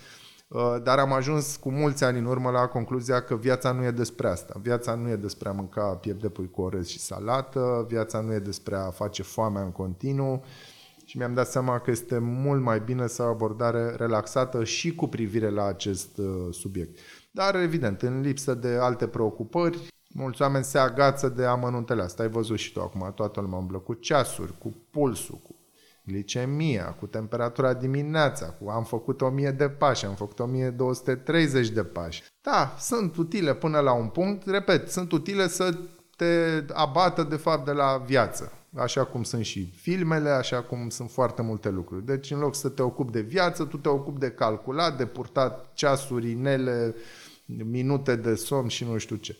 dar 0.83 0.99
am 0.99 1.13
ajuns 1.13 1.57
cu 1.57 1.71
mulți 1.71 2.05
ani 2.05 2.19
în 2.19 2.25
urmă 2.25 2.51
la 2.51 2.67
concluzia 2.67 3.23
că 3.23 3.37
viața 3.37 3.73
nu 3.73 3.85
e 3.85 3.91
despre 3.91 4.29
asta. 4.29 4.61
Viața 4.63 4.95
nu 4.95 5.09
e 5.09 5.17
despre 5.17 5.49
a 5.49 5.53
mânca 5.53 5.83
piept 5.83 6.21
de 6.21 6.29
pui 6.29 6.51
cu 6.51 6.61
orez 6.61 6.87
și 6.87 6.99
salată, 6.99 7.85
viața 7.89 8.21
nu 8.21 8.33
e 8.33 8.39
despre 8.39 8.77
a 8.77 8.91
face 8.91 9.23
foamea 9.23 9.63
în 9.63 9.73
continuu 9.73 10.45
și 11.05 11.17
mi-am 11.17 11.35
dat 11.35 11.49
seama 11.49 11.79
că 11.79 11.91
este 11.91 12.19
mult 12.19 12.63
mai 12.63 12.81
bine 12.81 13.07
să 13.07 13.23
o 13.23 13.27
abordare 13.27 13.95
relaxată 13.97 14.65
și 14.65 14.95
cu 14.95 15.07
privire 15.07 15.51
la 15.51 15.65
acest 15.65 16.19
uh, 16.19 16.27
subiect. 16.51 16.99
Dar, 17.31 17.55
evident, 17.55 18.03
în 18.03 18.21
lipsă 18.21 18.55
de 18.55 18.69
alte 18.81 19.07
preocupări, 19.07 19.87
mulți 20.15 20.43
oameni 20.43 20.65
se 20.65 20.79
agață 20.79 21.29
de 21.29 21.45
amănuntele 21.45 22.03
astea. 22.03 22.25
Ai 22.25 22.31
văzut 22.31 22.59
și 22.59 22.73
tu 22.73 22.81
acum, 22.81 23.13
toată 23.15 23.41
lumea 23.41 23.59
umblă 23.59 23.79
cu 23.79 23.95
ceasuri, 23.95 24.59
cu 24.59 24.87
pulsul, 24.91 25.41
cu 25.43 25.54
glicemia, 26.07 26.85
cu 26.85 27.07
temperatura 27.07 27.75
dimineața, 27.75 28.47
cu 28.47 28.69
am 28.69 28.85
făcut 28.85 29.21
1000 29.21 29.51
de 29.51 29.69
pași, 29.69 30.05
am 30.07 30.15
făcut 30.15 30.39
1230 30.39 31.69
de 31.69 31.85
pași. 31.85 32.23
Da, 32.43 32.77
sunt 32.79 33.17
utile 33.17 33.55
până 33.55 33.79
la 33.79 33.93
un 33.93 34.09
punct, 34.09 34.47
repet, 34.47 34.91
sunt 34.91 35.13
utile 35.13 35.49
să 35.49 35.79
te 36.17 36.65
abată 36.73 37.23
de 37.23 37.37
fapt 37.37 37.65
de 37.65 37.73
la 37.73 38.03
viață. 38.07 38.53
Așa 38.77 39.05
cum 39.05 39.23
sunt 39.23 39.45
și 39.45 39.73
filmele, 39.77 40.29
așa 40.29 40.63
cum 40.63 40.89
sunt 40.89 41.11
foarte 41.11 41.43
multe 41.43 41.71
lucruri. 41.71 42.05
Deci 42.05 42.31
în 42.31 42.39
loc 42.39 42.55
să 42.55 42.69
te 42.69 42.83
ocupi 42.83 43.13
de 43.13 43.21
viață, 43.21 43.65
tu 43.65 43.77
te 43.77 43.89
ocupi 43.89 44.21
de 44.21 44.31
calculat, 44.31 44.97
de 44.97 45.07
purtat 45.07 45.71
ceasuri, 45.75 46.31
inele, 46.31 46.95
minute 47.47 48.17
de 48.17 48.35
somn 48.35 48.69
și 48.69 48.85
nu 48.85 48.99
știu 48.99 49.17
ce. 49.17 49.37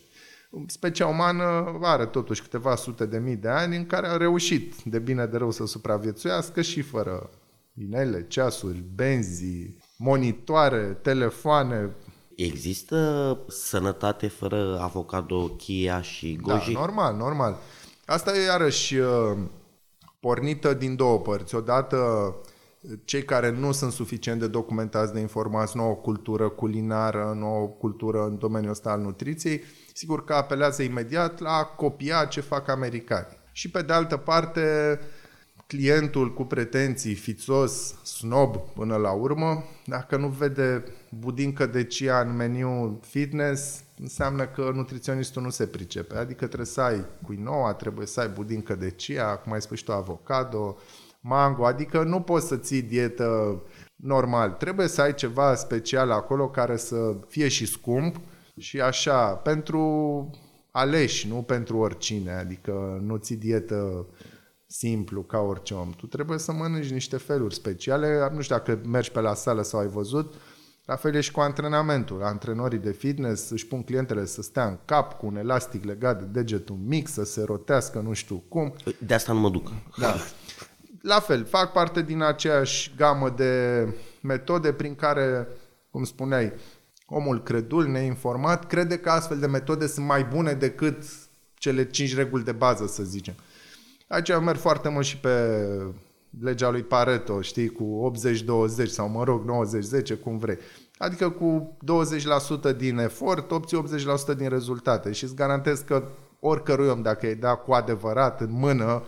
Specia 0.67 1.07
umană 1.07 1.77
are 1.81 2.05
totuși 2.05 2.41
câteva 2.41 2.75
sute 2.75 3.05
de 3.05 3.17
mii 3.17 3.35
de 3.35 3.47
ani 3.47 3.75
în 3.75 3.85
care 3.85 4.07
a 4.07 4.17
reușit 4.17 4.75
de 4.83 4.99
bine 4.99 5.25
de 5.25 5.37
rău 5.37 5.51
să 5.51 5.65
supraviețuiască 5.65 6.61
și 6.61 6.81
fără 6.81 7.29
inele, 7.73 8.25
ceasuri, 8.27 8.83
benzi, 8.95 9.75
monitoare, 9.97 10.99
telefoane. 11.01 11.95
Există 12.35 13.39
sănătate 13.47 14.27
fără 14.27 14.79
avocado, 14.81 15.47
chia 15.47 16.01
și 16.01 16.35
goji? 16.35 16.73
Da, 16.73 16.79
normal, 16.79 17.15
normal. 17.15 17.57
Asta 18.05 18.37
e 18.37 18.43
iarăși 18.43 18.95
uh, 18.95 19.37
pornită 20.19 20.73
din 20.73 20.95
două 20.95 21.19
părți. 21.19 21.55
Odată 21.55 21.97
cei 23.05 23.23
care 23.23 23.51
nu 23.51 23.71
sunt 23.71 23.91
suficient 23.91 24.39
de 24.39 24.47
documentați 24.47 25.13
de 25.13 25.19
informați, 25.19 25.77
nu 25.77 25.83
au 25.83 25.91
o 25.91 25.95
cultură 25.95 26.49
culinară, 26.49 27.35
nu 27.37 27.45
au 27.45 27.63
o 27.63 27.67
cultură 27.67 28.23
în 28.23 28.37
domeniul 28.37 28.71
ăsta 28.71 28.89
al 28.89 29.01
nutriției, 29.01 29.63
sigur 29.93 30.23
că 30.23 30.33
apelează 30.33 30.83
imediat 30.83 31.39
la 31.39 31.51
a 31.51 31.63
copia 31.63 32.25
ce 32.25 32.41
fac 32.41 32.67
americanii. 32.67 33.37
Și 33.51 33.69
pe 33.71 33.81
de 33.81 33.93
altă 33.93 34.17
parte, 34.17 34.99
clientul 35.67 36.33
cu 36.33 36.43
pretenții, 36.43 37.13
fițos, 37.13 37.95
snob 38.03 38.57
până 38.57 38.95
la 38.95 39.11
urmă, 39.11 39.63
dacă 39.85 40.17
nu 40.17 40.27
vede 40.27 40.83
budincă 41.19 41.65
de 41.65 41.83
cia 41.83 42.19
în 42.19 42.35
meniu 42.35 42.99
fitness, 43.03 43.83
înseamnă 43.99 44.45
că 44.45 44.71
nutriționistul 44.73 45.41
nu 45.41 45.49
se 45.49 45.67
pricepe. 45.67 46.15
Adică 46.15 46.45
trebuie 46.45 46.67
să 46.67 46.81
ai 46.81 47.05
quinoa, 47.21 47.73
trebuie 47.73 48.05
să 48.05 48.19
ai 48.19 48.29
budincă 48.29 48.75
de 48.75 48.89
cia, 48.89 49.37
cum 49.37 49.51
ai 49.51 49.61
spus 49.61 49.81
tu, 49.81 49.91
avocado, 49.91 50.77
mango, 51.27 51.65
adică 51.65 52.03
nu 52.03 52.21
poți 52.21 52.47
să 52.47 52.57
ții 52.57 52.81
dietă 52.81 53.61
normal. 53.95 54.51
Trebuie 54.51 54.87
să 54.87 55.01
ai 55.01 55.13
ceva 55.13 55.55
special 55.55 56.11
acolo 56.11 56.49
care 56.49 56.77
să 56.77 57.15
fie 57.27 57.47
și 57.47 57.65
scump 57.65 58.15
și 58.57 58.81
așa, 58.81 59.33
pentru 59.33 60.29
aleși, 60.71 61.27
nu 61.27 61.35
pentru 61.35 61.77
oricine, 61.77 62.31
adică 62.31 63.01
nu 63.01 63.15
ții 63.15 63.35
dietă 63.35 64.07
simplu 64.67 65.21
ca 65.21 65.39
orice 65.39 65.73
om. 65.73 65.89
Tu 65.89 66.05
trebuie 66.05 66.37
să 66.37 66.51
mănânci 66.51 66.91
niște 66.91 67.17
feluri 67.17 67.55
speciale, 67.55 68.29
nu 68.33 68.41
știu 68.41 68.55
dacă 68.55 68.79
mergi 68.85 69.11
pe 69.11 69.19
la 69.19 69.33
sală 69.33 69.61
sau 69.61 69.79
ai 69.79 69.87
văzut, 69.87 70.33
la 70.85 70.95
fel 70.95 71.15
e 71.15 71.21
și 71.21 71.31
cu 71.31 71.39
antrenamentul. 71.39 72.23
Antrenorii 72.23 72.79
de 72.79 72.91
fitness 72.91 73.49
își 73.49 73.67
pun 73.67 73.83
clientele 73.83 74.25
să 74.25 74.41
stea 74.41 74.67
în 74.67 74.77
cap 74.85 75.17
cu 75.17 75.25
un 75.25 75.35
elastic 75.35 75.83
legat 75.83 76.19
de 76.19 76.25
degetul 76.39 76.75
mic, 76.75 77.07
să 77.07 77.23
se 77.23 77.43
rotească 77.43 77.99
nu 77.99 78.13
știu 78.13 78.43
cum. 78.47 78.73
De 79.05 79.13
asta 79.13 79.33
nu 79.33 79.39
mă 79.39 79.49
duc. 79.49 79.71
Da. 79.97 80.15
La 81.05 81.19
fel, 81.19 81.45
fac 81.45 81.71
parte 81.71 82.01
din 82.01 82.21
aceeași 82.21 82.93
gamă 82.97 83.29
de 83.29 83.85
metode 84.21 84.73
prin 84.73 84.95
care, 84.95 85.47
cum 85.89 86.03
spuneai, 86.03 86.53
omul 87.07 87.43
credul, 87.43 87.87
neinformat, 87.87 88.67
crede 88.67 88.97
că 88.97 89.09
astfel 89.09 89.39
de 89.39 89.47
metode 89.47 89.87
sunt 89.87 90.05
mai 90.05 90.23
bune 90.23 90.53
decât 90.53 91.03
cele 91.53 91.85
cinci 91.85 92.15
reguli 92.15 92.43
de 92.43 92.51
bază, 92.51 92.87
să 92.87 93.03
zicem. 93.03 93.33
Aici 94.07 94.29
eu 94.29 94.39
merg 94.41 94.57
foarte 94.57 94.89
mult 94.89 95.05
și 95.05 95.17
pe 95.17 95.59
legea 96.41 96.69
lui 96.69 96.83
Pareto, 96.83 97.41
știi, 97.41 97.69
cu 97.69 98.13
80-20 98.83 98.85
sau 98.85 99.09
mă 99.09 99.23
rog 99.23 99.67
90-10, 100.15 100.19
cum 100.23 100.37
vrei. 100.37 100.57
Adică 100.97 101.29
cu 101.29 101.77
20% 102.73 102.75
din 102.77 102.97
efort 102.97 103.51
obții 103.51 103.83
80% 104.33 104.37
din 104.37 104.49
rezultate 104.49 105.11
și 105.11 105.23
îți 105.23 105.35
garantez 105.35 105.79
că 105.79 106.03
oricărui 106.39 106.89
om, 106.89 107.01
dacă 107.01 107.27
îi 107.27 107.35
da 107.35 107.55
cu 107.55 107.73
adevărat 107.73 108.41
în 108.41 108.51
mână 108.51 109.03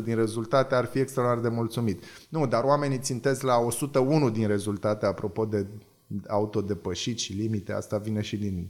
80% 0.00 0.04
din 0.04 0.14
rezultate, 0.14 0.74
ar 0.74 0.84
fi 0.84 0.98
extraordinar 0.98 1.50
de 1.50 1.56
mulțumit. 1.56 2.04
Nu, 2.28 2.46
dar 2.46 2.64
oamenii 2.64 2.98
țintesc 2.98 3.42
la 3.42 3.56
101 3.56 4.30
din 4.30 4.46
rezultate, 4.46 5.06
apropo 5.06 5.44
de 5.44 5.66
autodepășit 6.28 7.18
și 7.18 7.32
limite, 7.32 7.72
asta 7.72 7.98
vine 7.98 8.20
și 8.20 8.36
din 8.36 8.68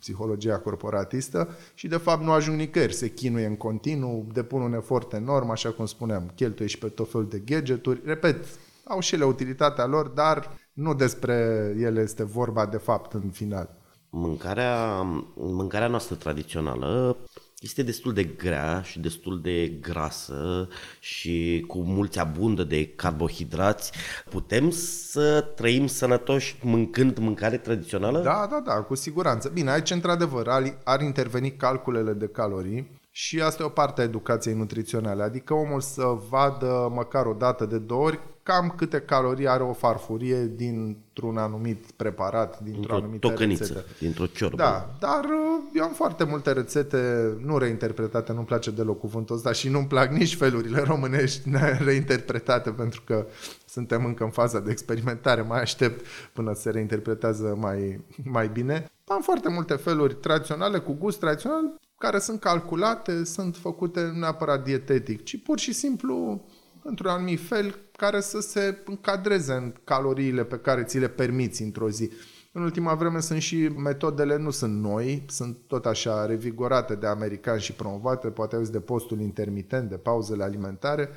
psihologia 0.00 0.58
corporatistă 0.58 1.48
și 1.74 1.88
de 1.88 1.96
fapt 1.96 2.22
nu 2.22 2.32
ajung 2.32 2.58
nicăieri, 2.58 2.94
se 2.94 3.08
chinuie 3.08 3.46
în 3.46 3.56
continuu, 3.56 4.26
depun 4.32 4.60
un 4.60 4.74
efort 4.74 5.12
enorm, 5.12 5.50
așa 5.50 5.70
cum 5.70 5.86
spuneam, 5.86 6.32
cheltuie 6.34 6.68
și 6.68 6.78
pe 6.78 6.88
tot 6.88 7.10
felul 7.10 7.28
de 7.28 7.38
gadgeturi. 7.38 8.00
Repet, 8.04 8.44
au 8.84 9.00
și 9.00 9.14
ele 9.14 9.24
utilitatea 9.24 9.86
lor, 9.86 10.06
dar 10.06 10.58
nu 10.72 10.94
despre 10.94 11.34
ele 11.78 12.00
este 12.00 12.24
vorba 12.24 12.66
de 12.66 12.76
fapt 12.76 13.12
în 13.12 13.30
final. 13.30 13.78
Mâncarea, 14.10 15.02
mâncarea 15.34 15.88
noastră 15.88 16.14
tradițională 16.14 17.16
este 17.60 17.82
destul 17.82 18.12
de 18.12 18.24
grea 18.24 18.82
și 18.82 19.00
destul 19.00 19.40
de 19.40 19.66
grasă 19.66 20.68
și 21.00 21.64
cu 21.66 21.78
mulți 21.78 22.18
abundă 22.18 22.64
de 22.64 22.86
carbohidrați. 22.86 23.92
Putem 24.30 24.70
să 24.70 25.40
trăim 25.56 25.86
sănătoși 25.86 26.56
mâncând 26.62 27.18
mâncare 27.18 27.56
tradițională? 27.56 28.20
Da, 28.20 28.46
da, 28.50 28.60
da, 28.64 28.74
cu 28.74 28.94
siguranță. 28.94 29.48
Bine, 29.48 29.70
aici 29.70 29.90
într-adevăr 29.90 30.48
ar, 30.48 30.78
ar 30.84 31.00
interveni 31.00 31.56
calculele 31.56 32.12
de 32.12 32.26
calorii 32.26 33.00
și 33.10 33.40
asta 33.40 33.62
e 33.62 33.66
o 33.66 33.68
parte 33.68 34.00
a 34.00 34.04
educației 34.04 34.54
nutriționale, 34.54 35.22
adică 35.22 35.54
omul 35.54 35.80
să 35.80 36.02
vadă 36.28 36.92
măcar 36.94 37.26
o 37.26 37.32
dată 37.32 37.66
de 37.66 37.78
două 37.78 38.04
ori 38.04 38.20
cam 38.50 38.72
câte 38.76 39.00
calorii 39.00 39.48
are 39.48 39.62
o 39.62 39.72
farfurie 39.72 40.44
dintr-un 40.44 41.36
anumit 41.36 41.84
preparat, 41.96 42.60
dintr-o 42.60 42.94
anumită 42.94 43.28
tocăniță, 43.28 43.64
rețetă. 43.64 43.84
dintr-o 43.98 44.26
ciorbă. 44.26 44.56
Da, 44.56 44.90
dar 45.00 45.24
uh, 45.24 45.70
eu 45.74 45.84
am 45.84 45.92
foarte 45.92 46.24
multe 46.24 46.52
rețete 46.52 46.98
nu 47.44 47.58
reinterpretate, 47.58 48.32
nu-mi 48.32 48.46
place 48.46 48.70
deloc 48.70 48.98
cuvântul 48.98 49.36
ăsta 49.36 49.52
și 49.52 49.68
nu-mi 49.68 49.86
plac 49.86 50.10
nici 50.10 50.36
felurile 50.36 50.80
românești 50.80 51.50
reinterpretate 51.84 52.70
pentru 52.70 53.02
că 53.06 53.26
suntem 53.66 54.04
încă 54.04 54.24
în 54.24 54.30
faza 54.30 54.60
de 54.60 54.70
experimentare, 54.70 55.42
mai 55.42 55.60
aștept 55.60 56.06
până 56.32 56.52
se 56.54 56.70
reinterpretează 56.70 57.56
mai, 57.60 58.00
mai 58.24 58.48
bine. 58.48 58.90
Am 59.04 59.20
foarte 59.20 59.48
multe 59.48 59.74
feluri 59.74 60.14
tradiționale, 60.14 60.78
cu 60.78 60.92
gust 60.92 61.18
tradițional, 61.18 61.78
care 61.98 62.18
sunt 62.18 62.40
calculate, 62.40 63.24
sunt 63.24 63.56
făcute 63.56 64.00
nu 64.00 64.18
neapărat 64.18 64.64
dietetic, 64.64 65.24
ci 65.24 65.42
pur 65.42 65.58
și 65.58 65.72
simplu 65.72 66.44
într-un 66.82 67.10
anumit 67.10 67.40
fel 67.40 67.78
care 67.96 68.20
să 68.20 68.40
se 68.40 68.78
încadreze 68.84 69.52
în 69.52 69.74
caloriile 69.84 70.44
pe 70.44 70.58
care 70.58 70.82
ți 70.82 70.98
le 70.98 71.08
permiți 71.08 71.62
într-o 71.62 71.90
zi. 71.90 72.10
În 72.52 72.62
ultima 72.62 72.94
vreme 72.94 73.20
sunt 73.20 73.40
și 73.40 73.68
metodele, 73.68 74.36
nu 74.36 74.50
sunt 74.50 74.80
noi, 74.80 75.24
sunt 75.28 75.56
tot 75.66 75.86
așa 75.86 76.26
revigorate 76.26 76.94
de 76.94 77.06
americani 77.06 77.60
și 77.60 77.72
promovate, 77.72 78.28
poate 78.28 78.56
auzi 78.56 78.70
de 78.70 78.80
postul 78.80 79.20
intermitent, 79.20 79.88
de 79.88 79.96
pauzele 79.96 80.42
alimentare, 80.42 81.08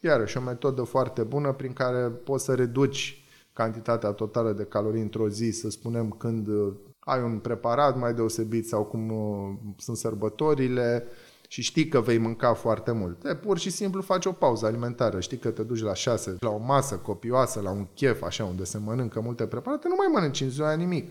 iarăși 0.00 0.36
o 0.36 0.40
metodă 0.40 0.82
foarte 0.82 1.22
bună 1.22 1.52
prin 1.52 1.72
care 1.72 2.08
poți 2.08 2.44
să 2.44 2.54
reduci 2.54 3.22
cantitatea 3.52 4.10
totală 4.10 4.52
de 4.52 4.64
calorii 4.64 5.02
într-o 5.02 5.28
zi, 5.28 5.50
să 5.50 5.70
spunem 5.70 6.10
când 6.10 6.48
ai 6.98 7.22
un 7.22 7.38
preparat 7.38 7.98
mai 7.98 8.14
deosebit 8.14 8.68
sau 8.68 8.84
cum 8.84 9.10
uh, 9.10 9.72
sunt 9.76 9.96
sărbătorile, 9.96 11.04
și 11.50 11.62
știi 11.62 11.88
că 11.88 12.00
vei 12.00 12.18
mânca 12.18 12.54
foarte 12.54 12.92
mult. 12.92 13.24
E, 13.24 13.34
pur 13.34 13.58
și 13.58 13.70
simplu 13.70 14.02
faci 14.02 14.26
o 14.26 14.32
pauză 14.32 14.66
alimentară. 14.66 15.20
Știi 15.20 15.38
că 15.38 15.50
te 15.50 15.62
duci 15.62 15.82
la 15.82 15.94
șase, 15.94 16.36
la 16.40 16.50
o 16.50 16.58
masă 16.58 16.96
copioasă, 16.96 17.60
la 17.60 17.70
un 17.70 17.86
chef, 17.94 18.22
așa, 18.22 18.44
unde 18.44 18.64
se 18.64 18.78
mănâncă 18.78 19.20
multe 19.20 19.46
preparate, 19.46 19.88
nu 19.88 19.94
mai 19.98 20.06
mănânci 20.12 20.40
în 20.40 20.50
ziua 20.50 20.74
nimic. 20.74 21.10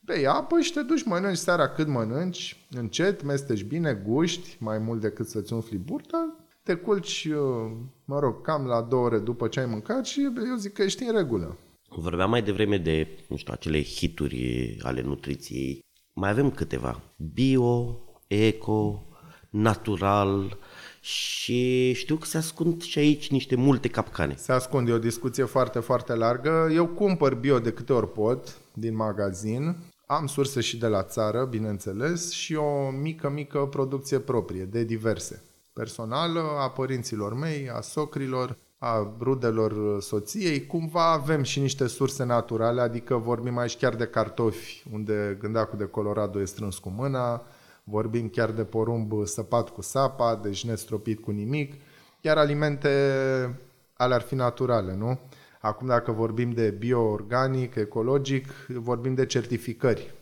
Bei 0.00 0.26
apă 0.26 0.60
și 0.60 0.72
te 0.72 0.82
duci, 0.82 1.04
mănânci 1.04 1.36
seara 1.36 1.68
cât 1.68 1.86
mănânci, 1.86 2.66
încet, 2.70 3.22
mesteci 3.22 3.64
bine, 3.64 4.02
guști, 4.06 4.56
mai 4.60 4.78
mult 4.78 5.00
decât 5.00 5.28
să-ți 5.28 5.52
umfli 5.52 5.76
burta, 5.76 6.36
te 6.62 6.74
culci, 6.74 7.24
uh, 7.24 7.72
mă 8.04 8.18
rog, 8.18 8.42
cam 8.42 8.66
la 8.66 8.82
două 8.82 9.04
ore 9.04 9.18
după 9.18 9.48
ce 9.48 9.60
ai 9.60 9.66
mâncat 9.66 10.06
și 10.06 10.20
eu 10.48 10.56
zic 10.56 10.72
că 10.72 10.82
ești 10.82 11.02
în 11.02 11.16
regulă. 11.16 11.56
Vorbeam 11.88 12.30
mai 12.30 12.42
devreme 12.42 12.78
de, 12.78 13.08
nu 13.28 13.36
știu, 13.36 13.52
acele 13.52 13.82
hituri 13.82 14.76
ale 14.82 15.02
nutriției. 15.02 15.80
Mai 16.12 16.30
avem 16.30 16.50
câteva. 16.50 17.02
Bio, 17.16 18.00
eco, 18.26 19.06
natural 19.50 20.58
și 21.00 21.92
știu 21.92 22.16
că 22.16 22.26
se 22.26 22.36
ascund 22.36 22.82
și 22.82 22.98
aici 22.98 23.30
niște 23.30 23.56
multe 23.56 23.88
capcane. 23.88 24.34
Se 24.36 24.52
ascunde, 24.52 24.90
e 24.90 24.94
o 24.94 24.98
discuție 24.98 25.44
foarte, 25.44 25.78
foarte 25.78 26.14
largă. 26.14 26.68
Eu 26.72 26.86
cumpăr 26.86 27.34
bio 27.34 27.58
de 27.58 27.72
câte 27.72 27.92
ori 27.92 28.12
pot 28.12 28.56
din 28.72 28.96
magazin. 28.96 29.76
Am 30.06 30.26
surse 30.26 30.60
și 30.60 30.78
de 30.78 30.86
la 30.86 31.02
țară, 31.02 31.44
bineînțeles, 31.44 32.30
și 32.30 32.54
o 32.54 32.90
mică, 32.90 33.30
mică 33.30 33.58
producție 33.58 34.18
proprie, 34.18 34.64
de 34.64 34.84
diverse. 34.84 35.42
Personală, 35.72 36.40
a 36.58 36.70
părinților 36.70 37.34
mei, 37.34 37.70
a 37.70 37.80
socrilor, 37.80 38.56
a 38.78 39.14
rudelor 39.20 40.02
soției, 40.02 40.66
cumva 40.66 41.12
avem 41.12 41.42
și 41.42 41.60
niște 41.60 41.86
surse 41.86 42.24
naturale, 42.24 42.80
adică 42.80 43.16
vorbim 43.16 43.58
aici 43.58 43.76
chiar 43.76 43.94
de 43.94 44.06
cartofi, 44.06 44.84
unde 44.92 45.36
gândacul 45.40 45.78
de 45.78 45.84
Colorado 45.84 46.40
e 46.40 46.44
strâns 46.44 46.78
cu 46.78 46.92
mâna, 46.96 47.42
vorbim 47.90 48.28
chiar 48.28 48.50
de 48.50 48.64
porumb 48.64 49.26
săpat 49.26 49.68
cu 49.68 49.82
sapa, 49.82 50.40
deci 50.42 50.64
nestropit 50.64 51.20
cu 51.20 51.30
nimic, 51.30 51.74
chiar 52.20 52.36
alimente 52.36 52.88
ale 53.94 54.14
ar 54.14 54.20
fi 54.20 54.34
naturale, 54.34 54.94
nu? 54.94 55.18
Acum 55.60 55.86
dacă 55.86 56.12
vorbim 56.12 56.50
de 56.50 56.70
bioorganic, 56.70 57.74
ecologic, 57.74 58.46
vorbim 58.68 59.14
de 59.14 59.26
certificări. 59.26 60.14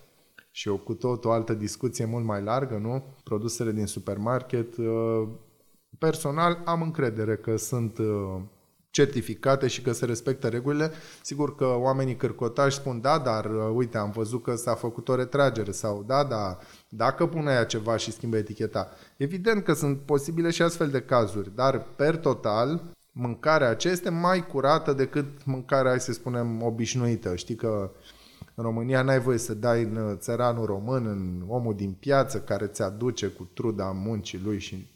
Și 0.50 0.68
o 0.68 0.76
cu 0.76 0.94
tot 0.94 1.24
o 1.24 1.30
altă 1.30 1.54
discuție 1.54 2.04
mult 2.04 2.24
mai 2.24 2.42
largă, 2.42 2.76
nu? 2.76 3.04
Produsele 3.24 3.72
din 3.72 3.86
supermarket. 3.86 4.76
Uh, 4.76 5.28
personal 5.98 6.62
am 6.64 6.82
încredere 6.82 7.36
că 7.36 7.56
sunt 7.56 7.98
uh, 7.98 8.40
certificate 8.96 9.66
și 9.66 9.82
că 9.82 9.92
se 9.92 10.04
respectă 10.04 10.48
regulile. 10.48 10.90
Sigur 11.22 11.54
că 11.54 11.64
oamenii 11.64 12.16
cârcotași 12.16 12.76
spun 12.76 13.00
da, 13.00 13.18
dar 13.18 13.44
uh, 13.44 13.70
uite, 13.74 13.98
am 13.98 14.10
văzut 14.10 14.42
că 14.42 14.54
s-a 14.54 14.74
făcut 14.74 15.08
o 15.08 15.14
retragere 15.14 15.70
sau 15.70 16.04
da, 16.06 16.24
da, 16.24 16.58
dacă 16.88 17.26
pune 17.26 17.50
aia 17.50 17.64
ceva 17.64 17.96
și 17.96 18.12
schimbă 18.12 18.36
eticheta. 18.36 18.88
Evident 19.16 19.64
că 19.64 19.72
sunt 19.72 19.98
posibile 19.98 20.50
și 20.50 20.62
astfel 20.62 20.88
de 20.88 21.00
cazuri, 21.00 21.50
dar 21.54 21.86
per 21.96 22.16
total 22.16 22.82
mâncarea 23.12 23.68
aceea 23.68 23.92
este 23.92 24.10
mai 24.10 24.46
curată 24.46 24.92
decât 24.92 25.44
mâncarea, 25.44 25.90
hai 25.90 26.00
să 26.00 26.12
spunem, 26.12 26.62
obișnuită. 26.62 27.34
Știi 27.34 27.54
că 27.54 27.90
în 28.54 28.64
România 28.64 29.02
n-ai 29.02 29.20
voie 29.20 29.38
să 29.38 29.54
dai 29.54 29.82
în 29.82 30.16
țăranul 30.18 30.66
român, 30.66 31.06
în 31.06 31.44
omul 31.48 31.74
din 31.74 31.92
piață 31.92 32.38
care 32.40 32.66
ți 32.66 32.82
aduce 32.82 33.26
cu 33.26 33.48
truda 33.54 33.90
muncii 33.90 34.40
lui 34.44 34.58
și 34.58 34.95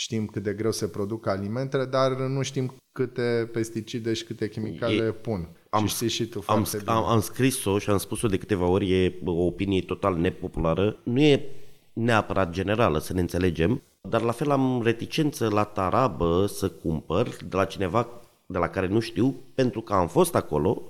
știm 0.00 0.26
cât 0.26 0.42
de 0.42 0.52
greu 0.52 0.72
se 0.72 0.88
produc 0.88 1.26
alimentele, 1.26 1.84
dar 1.84 2.16
nu 2.16 2.42
știm 2.42 2.74
câte 2.92 3.48
pesticide 3.52 4.12
și 4.12 4.24
câte 4.24 4.48
chimicale 4.48 5.04
e, 5.04 5.12
pun. 5.12 5.48
Am, 5.70 5.86
și 5.86 5.94
știi 5.94 6.08
și 6.08 6.26
tu 6.26 6.42
am, 6.46 6.66
bine. 6.70 6.82
am, 6.86 7.04
am 7.04 7.20
scris-o 7.20 7.78
și 7.78 7.90
am 7.90 7.98
spus-o 7.98 8.28
de 8.28 8.38
câteva 8.38 8.66
ori, 8.66 8.92
e 8.92 9.20
o 9.24 9.44
opinie 9.44 9.82
total 9.82 10.16
nepopulară. 10.16 11.00
Nu 11.02 11.20
e 11.20 11.44
neapărat 11.92 12.50
generală, 12.50 12.98
să 12.98 13.12
ne 13.12 13.20
înțelegem, 13.20 13.82
dar 14.08 14.22
la 14.22 14.32
fel 14.32 14.50
am 14.50 14.82
reticență 14.82 15.48
la 15.48 15.64
tarabă 15.64 16.46
să 16.46 16.68
cumpăr 16.68 17.36
de 17.48 17.56
la 17.56 17.64
cineva 17.64 18.08
de 18.46 18.58
la 18.58 18.68
care 18.68 18.86
nu 18.86 19.00
știu, 19.00 19.34
pentru 19.54 19.80
că 19.80 19.92
am 19.92 20.08
fost 20.08 20.34
acolo, 20.34 20.82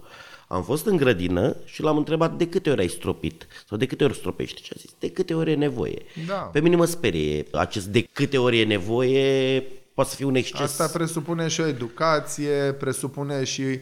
am 0.52 0.62
fost 0.62 0.86
în 0.86 0.96
grădină 0.96 1.56
și 1.64 1.82
l-am 1.82 1.96
întrebat 1.96 2.36
de 2.36 2.48
câte 2.48 2.70
ori 2.70 2.80
ai 2.80 2.88
stropit 2.88 3.46
sau 3.68 3.78
de 3.78 3.86
câte 3.86 4.04
ori 4.04 4.14
stropești 4.14 4.62
și 4.62 4.72
a 4.74 4.76
zis 4.78 4.90
de 4.98 5.10
câte 5.10 5.34
ori 5.34 5.50
e 5.50 5.54
nevoie. 5.54 6.02
Da. 6.26 6.34
Pe 6.34 6.60
mine 6.60 6.76
mă 6.76 6.84
sperie 6.84 7.46
acest 7.52 7.86
de 7.86 8.08
câte 8.12 8.38
ori 8.38 8.60
e 8.60 8.64
nevoie, 8.64 9.60
poate 9.94 10.10
să 10.10 10.16
fie 10.16 10.24
un 10.24 10.34
exces. 10.34 10.60
Asta 10.60 10.98
presupune 10.98 11.48
și 11.48 11.60
o 11.60 11.66
educație, 11.66 12.72
presupune 12.78 13.44
și 13.44 13.78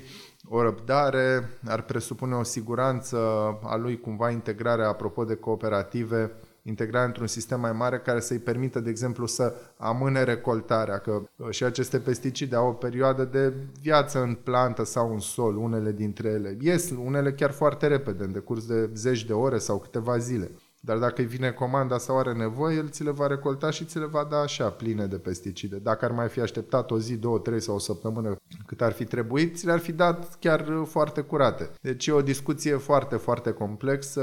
o 0.49 0.63
răbdare, 0.63 1.59
ar 1.67 1.83
presupune 1.83 2.35
o 2.35 2.43
siguranță 2.43 3.17
a 3.63 3.77
lui 3.77 4.01
cumva 4.01 4.31
integrarea, 4.31 4.89
apropo 4.89 5.25
de 5.25 5.35
cooperative, 5.35 6.33
integrarea 6.63 7.07
într-un 7.07 7.27
sistem 7.27 7.61
mai 7.61 7.73
mare 7.73 7.99
care 7.99 8.21
să-i 8.21 8.39
permită, 8.39 8.81
de 8.81 8.91
exemplu, 8.91 9.27
să 9.27 9.55
amâne 9.77 10.23
recoltarea, 10.23 10.99
că 10.99 11.23
uh, 11.37 11.51
și 11.51 11.65
aceste 11.65 11.99
pesticide 11.99 12.57
au 12.57 12.69
o 12.69 12.73
perioadă 12.73 13.25
de 13.25 13.53
viață 13.81 14.23
în 14.23 14.35
plantă 14.35 14.85
sau 14.85 15.13
în 15.13 15.19
sol, 15.19 15.57
unele 15.57 15.93
dintre 15.93 16.29
ele. 16.29 16.57
Ies 16.61 16.91
unele 16.91 17.33
chiar 17.33 17.51
foarte 17.51 17.87
repede, 17.87 18.25
în 18.25 18.33
decurs 18.33 18.67
de 18.67 18.91
zeci 18.95 19.25
de 19.25 19.33
ore 19.33 19.59
sau 19.59 19.79
câteva 19.79 20.19
zile. 20.19 20.51
Dar 20.81 20.97
dacă 20.99 21.21
îi 21.21 21.27
vine 21.27 21.51
comanda 21.51 21.99
sau 21.99 22.19
are 22.19 22.33
nevoie, 22.33 22.77
el 22.77 22.89
ți 22.89 23.05
le 23.05 23.11
va 23.11 23.27
recolta 23.27 23.71
și 23.71 23.85
ți 23.85 23.99
le 23.99 24.07
va 24.07 24.27
da 24.31 24.39
așa, 24.39 24.71
pline 24.71 25.07
de 25.07 25.17
pesticide. 25.17 25.77
Dacă 25.77 26.05
ar 26.05 26.11
mai 26.11 26.29
fi 26.29 26.41
așteptat 26.41 26.91
o 26.91 26.99
zi, 26.99 27.17
două, 27.17 27.39
trei 27.39 27.61
sau 27.61 27.75
o 27.75 27.79
săptămână 27.79 28.37
cât 28.67 28.83
ar 28.83 28.93
fi 28.93 29.05
trebuit, 29.05 29.57
ți 29.57 29.67
le-ar 29.67 29.79
fi 29.79 29.93
dat 29.93 30.37
chiar 30.41 30.69
uh, 30.69 30.87
foarte 30.87 31.21
curate. 31.21 31.71
Deci 31.81 32.07
e 32.07 32.13
o 32.13 32.23
discuție 32.23 32.77
foarte, 32.77 33.17
foarte 33.17 33.51
complexă 33.51 34.23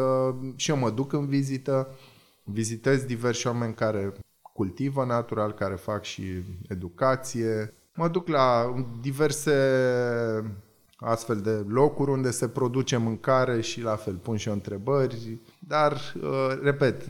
și 0.55 0.69
eu 0.69 0.77
mă 0.77 0.89
duc 0.89 1.13
în 1.13 1.27
vizită, 1.27 1.95
vizitez 2.45 3.03
diversi 3.03 3.47
oameni 3.47 3.73
care 3.73 4.13
cultivă 4.41 5.05
natural, 5.05 5.51
care 5.53 5.75
fac 5.75 6.03
și 6.03 6.23
educație. 6.67 7.73
Mă 7.95 8.07
duc 8.07 8.27
la 8.27 8.75
diverse 9.01 9.53
astfel 10.97 11.37
de 11.37 11.65
locuri 11.67 12.11
unde 12.11 12.31
se 12.31 12.47
produce 12.47 12.97
mâncare 12.97 13.61
și 13.61 13.81
la 13.81 13.95
fel 13.95 14.15
pun 14.15 14.37
și 14.37 14.47
eu 14.47 14.53
întrebări, 14.53 15.39
dar, 15.59 15.91
uh, 16.21 16.59
repet, 16.61 17.03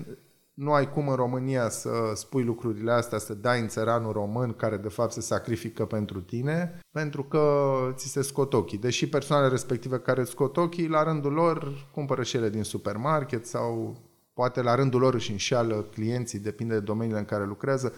nu 0.54 0.74
ai 0.74 0.89
cum 0.89 1.08
în 1.08 1.15
România 1.15 1.69
să 1.69 1.89
spui 2.13 2.43
lucrurile 2.43 2.91
astea, 2.91 3.17
să 3.17 3.34
dai 3.34 3.60
în 3.60 3.67
țăranul 3.67 4.12
român 4.12 4.54
care 4.54 4.78
de 4.78 4.89
fapt 4.89 5.12
se 5.12 5.21
sacrifică 5.21 5.86
pentru 5.86 6.21
tine, 6.21 6.80
pentru 6.91 7.24
că 7.24 7.74
ți 7.93 8.08
se 8.08 8.21
scot 8.21 8.54
ochii. 8.54 8.78
Deși 8.78 9.10
persoanele 9.10 9.50
respective 9.50 10.00
care 10.00 10.24
scot 10.24 10.58
ochii, 10.58 10.88
la 10.88 11.04
rândul 11.04 11.34
lor 11.34 11.88
cumpără 11.91 12.24
și 12.24 12.38
ele 12.38 12.50
din 12.50 12.63
supermarket 12.63 13.45
sau 13.45 13.98
poate 14.36 14.62
la 14.62 14.76
rândul 14.76 15.00
lor 15.00 15.13
își 15.13 15.32
înșeală 15.32 15.86
clienții, 15.91 16.39
depinde 16.39 16.74
de 16.74 16.80
domeniile 16.80 17.19
în 17.19 17.26
care 17.26 17.45
lucrează. 17.45 17.93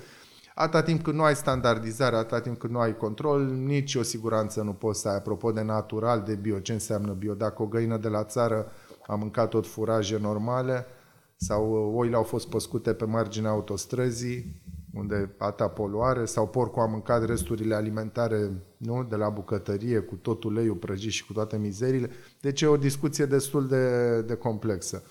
Atâta 0.56 0.84
timp 0.84 1.04
cât 1.04 1.14
nu 1.14 1.24
ai 1.24 1.36
standardizare, 1.36 2.16
atâta 2.16 2.42
timp 2.42 2.58
cât 2.58 2.70
nu 2.70 2.80
ai 2.80 2.98
control, 2.98 3.46
nici 3.46 3.96
o 3.96 4.02
siguranță 4.02 4.62
nu 4.62 4.74
poți 4.74 5.02
să 5.02 5.08
ai. 5.08 5.16
Apropo 5.16 5.52
de 5.52 5.62
natural, 5.62 6.22
de 6.22 6.36
bio, 6.36 6.60
ce 6.60 6.74
înseamnă 6.74 7.14
bio? 7.14 7.34
Dacă 7.34 7.62
o 7.62 7.66
găină 7.66 7.98
de 7.98 8.08
la 8.08 8.24
țară 8.24 8.72
a 9.08 9.16
mâncat 9.16 9.50
tot 9.50 9.68
furaje 9.68 10.18
normale 10.18 10.86
sau 11.36 11.72
oile 11.96 12.16
au 12.16 12.24
fost 12.24 12.50
păscute 12.50 12.94
pe 12.94 13.06
marginea 13.06 13.50
autostrăzii, 13.50 14.62
unde 14.94 15.36
ata 15.38 15.68
poluare, 15.68 16.26
sau 16.26 16.48
porcul 16.48 16.82
a 16.82 16.86
mâncat 16.86 17.26
resturile 17.26 17.76
alimentare 17.76 18.52
nu, 18.78 19.04
de 19.10 19.16
la 19.16 19.30
bucătărie 19.30 20.00
cu 20.00 20.16
tot 20.16 20.44
uleiul 20.44 20.76
prăjit 20.76 21.12
și 21.12 21.26
cu 21.26 21.34
toate 21.34 21.58
mizerile. 21.58 22.10
Deci 22.42 22.62
e 22.62 22.68
o 22.68 22.78
discuție 22.78 23.26
destul 23.26 23.68
de, 23.68 24.22
de 24.22 24.36
complexă. 24.36 25.04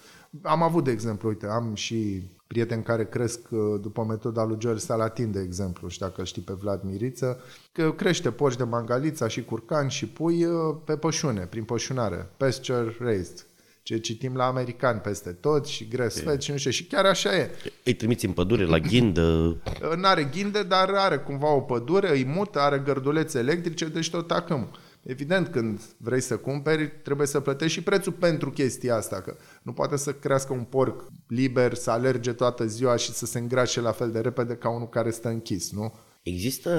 Am 0.43 0.63
avut, 0.63 0.85
de 0.85 0.91
exemplu, 0.91 1.29
uite, 1.29 1.47
am 1.47 1.75
și 1.75 2.23
prieteni 2.47 2.83
care 2.83 3.05
cresc 3.05 3.41
uh, 3.51 3.59
după 3.81 4.05
metoda 4.05 4.45
lui 4.45 4.59
George 4.59 4.81
Salatin, 4.81 5.33
de 5.33 5.41
exemplu, 5.41 5.89
și 5.89 5.99
dacă 5.99 6.25
știi 6.25 6.43
pe 6.43 6.53
Vlad 6.53 6.83
Miriță, 6.83 7.41
că 7.73 7.93
crește 7.93 8.31
porci 8.31 8.57
de 8.57 8.65
mangalița 8.65 9.29
și 9.29 9.45
curcan 9.45 9.89
și 9.89 10.07
pui 10.07 10.45
uh, 10.45 10.77
pe 10.85 10.97
pășune, 10.97 11.41
prin 11.41 11.65
pășunare, 11.65 12.31
pasture 12.37 12.97
raised 12.99 13.47
ce 13.87 13.99
citim 13.99 14.37
la 14.37 14.47
americani 14.47 15.01
peste 15.01 15.31
tot 15.31 15.67
și 15.67 15.89
grass 15.89 16.21
fed 16.21 16.41
și 16.41 16.51
nu 16.51 16.57
știu, 16.57 16.71
și 16.71 16.85
chiar 16.85 17.05
așa 17.05 17.37
e. 17.37 17.51
Îi 17.85 17.95
trimiți 17.95 18.25
în 18.25 18.33
pădure 18.33 18.65
la 18.65 18.79
ghindă? 18.79 19.23
Uh, 19.23 19.97
n-are 19.97 20.25
ghinde, 20.25 20.63
dar 20.63 20.91
are 20.95 21.17
cumva 21.17 21.55
o 21.55 21.61
pădure, 21.61 22.11
îi 22.11 22.25
mută, 22.25 22.61
are 22.61 22.83
gărdulețe 22.85 23.39
electrice, 23.39 23.85
deci 23.85 24.11
tot 24.11 24.31
acum. 24.31 24.69
Evident, 25.07 25.49
când 25.49 25.81
vrei 25.97 26.21
să 26.21 26.37
cumperi, 26.37 26.89
trebuie 27.03 27.27
să 27.27 27.41
plătești 27.41 27.79
și 27.79 27.83
prețul 27.83 28.13
pentru 28.13 28.51
chestia 28.51 28.97
asta, 28.97 29.21
că 29.21 29.37
nu 29.63 29.73
poate 29.73 29.97
să 29.97 30.13
crească 30.13 30.53
un 30.53 30.65
porc 30.65 31.05
liber, 31.29 31.75
să 31.75 31.91
alerge 31.91 32.33
toată 32.33 32.67
ziua 32.67 32.97
și 32.97 33.13
să 33.13 33.27
se 33.27 33.39
îngrașe 33.39 33.81
la 33.81 33.93
fel 33.93 34.11
de 34.11 34.21
repede 34.21 34.55
ca 34.55 34.71
unul 34.71 34.89
care 34.89 35.11
stă 35.11 35.29
închis, 35.29 35.73
nu? 35.73 35.95
Există 36.23 36.71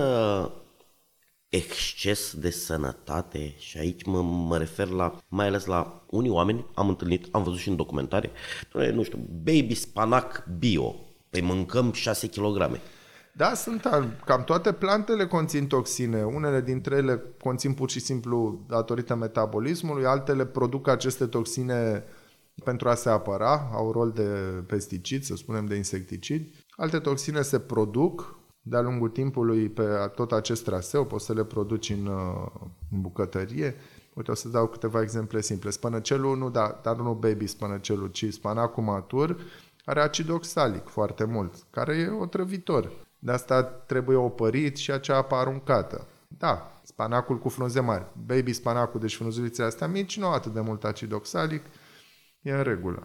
exces 1.50 2.34
de 2.36 2.50
sănătate 2.50 3.56
și 3.58 3.78
aici 3.78 4.04
mă, 4.04 4.22
mă 4.22 4.58
refer 4.58 4.88
la, 4.88 5.18
mai 5.28 5.48
ales 5.48 5.66
la 5.66 6.06
unii 6.10 6.30
oameni, 6.30 6.66
am 6.74 6.88
întâlnit, 6.88 7.28
am 7.32 7.44
văzut 7.44 7.60
și 7.60 7.70
în 7.70 7.76
documentare, 7.76 8.32
nu 8.94 9.04
știu, 9.04 9.18
baby 9.44 9.74
spanac 9.74 10.48
bio, 10.60 10.96
păi 11.30 11.42
mâncăm 11.42 11.92
6 11.92 12.28
kg. 12.28 12.80
Da, 13.38 13.54
sunt 13.54 13.82
cam 14.26 14.44
toate 14.44 14.74
plantele 14.74 15.28
conțin 15.28 15.68
toxine. 15.68 16.24
Unele 16.24 16.62
dintre 16.62 16.96
ele 16.96 17.22
conțin 17.42 17.74
pur 17.74 17.90
și 17.90 18.00
simplu 18.00 18.66
datorită 18.68 19.16
metabolismului, 19.16 20.06
altele 20.06 20.46
produc 20.46 20.88
aceste 20.88 21.26
toxine 21.26 22.04
pentru 22.64 22.90
a 22.90 22.96
se 22.96 23.10
apăra, 23.10 23.70
au 23.74 23.92
rol 23.92 24.12
de 24.12 24.30
pesticid, 24.68 25.24
să 25.24 25.36
spunem 25.36 25.66
de 25.66 25.76
insecticid. 25.76 26.50
Alte 26.70 27.00
toxine 27.00 27.42
se 27.42 27.60
produc 27.60 28.40
de-a 28.62 28.82
lungul 28.82 29.10
timpului 29.10 29.70
pe 29.70 29.84
tot 30.16 30.32
acest 30.32 30.64
traseu, 30.64 31.06
poți 31.06 31.26
să 31.26 31.34
le 31.34 31.44
produci 31.44 31.90
în, 31.90 32.10
în 32.92 33.02
bucătărie. 33.02 33.76
Uite, 34.14 34.32
o 34.32 34.34
să 34.34 34.50
dau 34.50 34.68
câteva 34.68 35.02
exemple 35.02 35.42
simple. 35.42 35.70
Spănăcelul, 35.70 36.38
nu, 36.38 36.50
da, 36.50 36.80
dar 36.84 36.96
nu 36.96 37.14
baby 37.14 37.48
spănăcelul, 37.48 38.08
ci 38.08 38.26
spanacul 38.34 38.84
matur, 38.84 39.38
are 39.86 40.02
acid 40.02 40.30
oxalic 40.30 40.88
foarte 40.88 41.24
mult, 41.24 41.54
care 41.70 41.96
e 41.96 42.10
otrăvitor. 42.10 43.07
De 43.28 43.34
asta 43.34 43.64
trebuie 43.64 44.18
opărit 44.18 44.78
și 44.78 44.92
acea 44.92 45.18
apă 45.18 45.36
aruncată. 45.36 46.08
Da, 46.28 46.72
spanacul 46.84 47.40
cu 47.40 47.50
frunze 47.50 47.80
mari. 47.80 48.06
Baby 48.26 48.54
spanacul, 48.54 49.00
deci 49.00 49.16
frunzulițele 49.16 49.68
astea 49.68 49.88
mici, 49.88 50.18
nu 50.18 50.28
atât 50.28 50.54
de 50.54 50.60
mult 50.60 50.84
acid 50.84 51.14
oxalic, 51.14 51.64
e 52.42 52.52
în 52.52 52.64
regulă. 52.64 53.04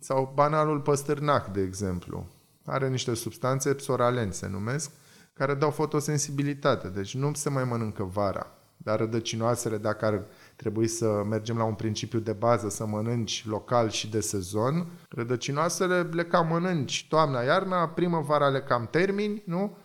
Sau 0.00 0.32
banalul 0.34 0.80
păstârnac, 0.80 1.52
de 1.52 1.60
exemplu. 1.60 2.26
Are 2.64 2.88
niște 2.88 3.14
substanțe, 3.14 3.74
psoraleni 3.74 4.32
se 4.32 4.48
numesc, 4.48 4.90
care 5.32 5.54
dau 5.54 5.70
fotosensibilitate, 5.70 6.88
deci 6.88 7.14
nu 7.14 7.34
se 7.34 7.50
mai 7.50 7.64
mănâncă 7.64 8.02
vara. 8.02 8.46
Dar 8.76 8.98
rădăcinoasele, 8.98 9.76
dacă 9.76 10.04
ar 10.04 10.22
trebui 10.56 10.86
să 10.86 11.22
mergem 11.28 11.56
la 11.56 11.64
un 11.64 11.74
principiu 11.74 12.18
de 12.18 12.32
bază, 12.32 12.68
să 12.68 12.86
mănânci 12.86 13.44
local 13.46 13.90
și 13.90 14.10
de 14.10 14.20
sezon. 14.20 14.86
Rădăcinoasele 15.08 16.00
le 16.00 16.24
cam 16.24 16.46
mănânci 16.46 17.06
toamna, 17.08 17.42
iarna, 17.42 17.88
primăvara 17.88 18.48
le 18.48 18.60
cam 18.60 18.88
termini, 18.90 19.42
nu? 19.46 19.76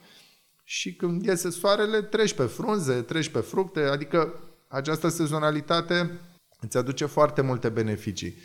Și 0.63 0.95
când 0.95 1.25
iese 1.25 1.49
soarele, 1.49 2.01
treci 2.01 2.33
pe 2.33 2.43
frunze, 2.43 2.93
treci 2.93 3.29
pe 3.29 3.39
fructe, 3.39 3.79
adică 3.79 4.33
această 4.67 5.07
sezonalitate 5.07 6.19
îți 6.59 6.77
aduce 6.77 7.05
foarte 7.05 7.41
multe 7.41 7.69
beneficii. 7.69 8.35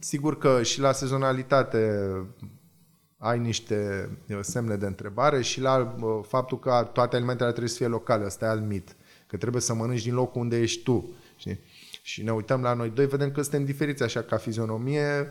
Sigur 0.00 0.38
că 0.38 0.62
și 0.62 0.80
la 0.80 0.92
sezonalitate 0.92 1.98
ai 3.18 3.38
niște 3.38 4.08
semne 4.40 4.76
de 4.76 4.86
întrebare 4.86 5.42
și 5.42 5.60
la 5.60 5.96
faptul 6.26 6.58
că 6.58 6.90
toate 6.92 7.16
alimentele 7.16 7.48
trebuie 7.48 7.70
să 7.70 7.76
fie 7.76 7.86
locale, 7.86 8.24
ăsta 8.24 8.44
e 8.44 8.48
al 8.48 8.60
mit 8.60 8.96
că 9.26 9.36
trebuie 9.36 9.62
să 9.62 9.74
mănânci 9.74 10.02
din 10.02 10.14
locul 10.14 10.40
unde 10.40 10.60
ești 10.60 10.82
tu. 10.82 11.14
Știi? 11.36 11.60
Și 12.02 12.22
ne 12.22 12.32
uităm 12.32 12.62
la 12.62 12.74
noi 12.74 12.90
doi, 12.90 13.06
vedem 13.06 13.30
că 13.30 13.42
suntem 13.42 13.64
diferiți 13.64 14.02
așa 14.02 14.22
ca 14.22 14.36
fizionomie, 14.36 15.28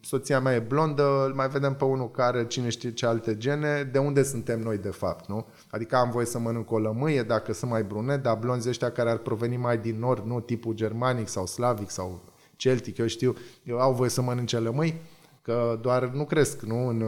soția 0.00 0.40
mea 0.40 0.54
e 0.54 0.58
blondă, 0.58 1.24
îl 1.26 1.34
mai 1.34 1.48
vedem 1.48 1.74
pe 1.74 1.84
unul 1.84 2.10
care 2.10 2.46
cine 2.46 2.68
știe 2.68 2.92
ce 2.92 3.06
alte 3.06 3.36
gene, 3.36 3.82
de 3.82 3.98
unde 3.98 4.22
suntem 4.22 4.60
noi 4.60 4.78
de 4.78 4.88
fapt, 4.88 5.28
nu? 5.28 5.46
Adică 5.70 5.96
am 5.96 6.10
voie 6.10 6.26
să 6.26 6.38
mănânc 6.38 6.70
o 6.70 6.78
lămâie 6.78 7.22
dacă 7.22 7.52
sunt 7.52 7.70
mai 7.70 7.82
brunet, 7.82 8.22
dar 8.22 8.36
blonzi 8.36 8.68
ăștia 8.68 8.90
care 8.90 9.10
ar 9.10 9.16
proveni 9.16 9.56
mai 9.56 9.78
din 9.78 9.98
nord, 9.98 10.26
nu 10.26 10.40
tipul 10.40 10.74
germanic 10.74 11.28
sau 11.28 11.46
slavic 11.46 11.90
sau 11.90 12.32
celtic, 12.56 12.96
eu 12.96 13.06
știu, 13.06 13.34
eu 13.62 13.78
au 13.78 13.92
voie 13.92 14.10
să 14.10 14.22
mănânce 14.22 14.58
lămâi, 14.58 15.00
că 15.42 15.78
doar 15.82 16.04
nu 16.04 16.24
cresc, 16.24 16.60
nu? 16.60 16.86
În, 16.86 17.04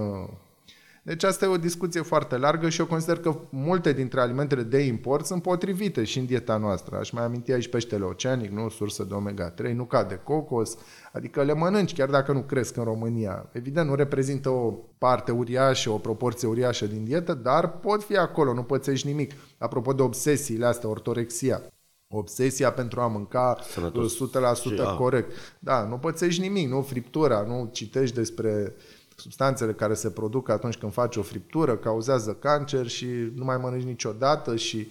deci 1.04 1.24
asta 1.24 1.44
e 1.44 1.48
o 1.48 1.56
discuție 1.56 2.02
foarte 2.02 2.36
largă 2.36 2.68
și 2.68 2.80
eu 2.80 2.86
consider 2.86 3.18
că 3.18 3.36
multe 3.50 3.92
dintre 3.92 4.20
alimentele 4.20 4.62
de 4.62 4.78
import 4.78 5.26
sunt 5.26 5.42
potrivite 5.42 6.04
și 6.04 6.18
în 6.18 6.26
dieta 6.26 6.56
noastră. 6.56 6.96
Aș 6.96 7.10
mai 7.10 7.24
aminti 7.24 7.52
aici 7.52 7.68
peștele 7.68 8.04
oceanic, 8.04 8.50
nu? 8.50 8.68
Sursă 8.68 9.04
de 9.04 9.14
omega-3, 9.14 9.72
nu 9.74 9.88
de 10.08 10.20
cocos, 10.24 10.76
adică 11.12 11.42
le 11.42 11.52
mănânci 11.52 11.94
chiar 11.94 12.08
dacă 12.08 12.32
nu 12.32 12.42
cresc 12.42 12.76
în 12.76 12.84
România. 12.84 13.48
Evident, 13.52 13.88
nu 13.88 13.94
reprezintă 13.94 14.48
o 14.48 14.70
parte 14.98 15.32
uriașă, 15.32 15.90
o 15.90 15.98
proporție 15.98 16.48
uriașă 16.48 16.86
din 16.86 17.04
dietă, 17.04 17.34
dar 17.34 17.70
pot 17.70 18.02
fi 18.02 18.16
acolo, 18.16 18.52
nu 18.52 18.62
pățești 18.62 19.06
nimic. 19.06 19.32
Apropo 19.58 19.92
de 19.92 20.02
obsesiile 20.02 20.66
astea, 20.66 20.88
ortorexia 20.88 21.62
obsesia 22.14 22.72
pentru 22.72 23.00
a 23.00 23.06
mânca 23.06 23.58
Sănătos. 23.70 24.14
100% 24.14 24.18
și, 24.62 24.96
corect. 24.96 25.32
Da, 25.58 25.84
nu 25.84 25.98
pățești 25.98 26.40
nimic, 26.40 26.68
nu 26.68 26.82
friptura, 26.82 27.44
nu 27.46 27.68
citești 27.72 28.14
despre 28.14 28.74
substanțele 29.22 29.72
care 29.72 29.94
se 29.94 30.10
produc 30.10 30.48
atunci 30.48 30.76
când 30.76 30.92
faci 30.92 31.16
o 31.16 31.22
friptură, 31.22 31.76
cauzează 31.76 32.32
cancer 32.32 32.86
și 32.86 33.06
nu 33.34 33.44
mai 33.44 33.56
mănânci 33.56 33.84
niciodată 33.84 34.56
și 34.56 34.90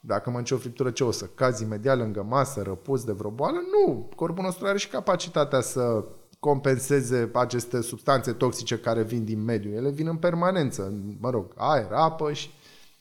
dacă 0.00 0.30
mănânci 0.30 0.50
o 0.50 0.56
friptură, 0.56 0.90
ce 0.90 1.04
o 1.04 1.10
să 1.10 1.24
cazi 1.34 1.62
imediat 1.62 1.98
lângă 1.98 2.22
masă, 2.28 2.62
răpus 2.62 3.04
de 3.04 3.12
vreo 3.12 3.30
boală? 3.30 3.56
Nu! 3.56 4.10
Corpul 4.16 4.44
nostru 4.44 4.66
are 4.66 4.78
și 4.78 4.88
capacitatea 4.88 5.60
să 5.60 6.04
compenseze 6.38 7.30
aceste 7.32 7.80
substanțe 7.80 8.32
toxice 8.32 8.78
care 8.78 9.02
vin 9.02 9.24
din 9.24 9.44
mediu. 9.44 9.72
Ele 9.72 9.90
vin 9.90 10.06
în 10.06 10.16
permanență, 10.16 10.92
mă 11.20 11.30
rog, 11.30 11.52
aer, 11.56 11.88
apă 11.92 12.32
și 12.32 12.50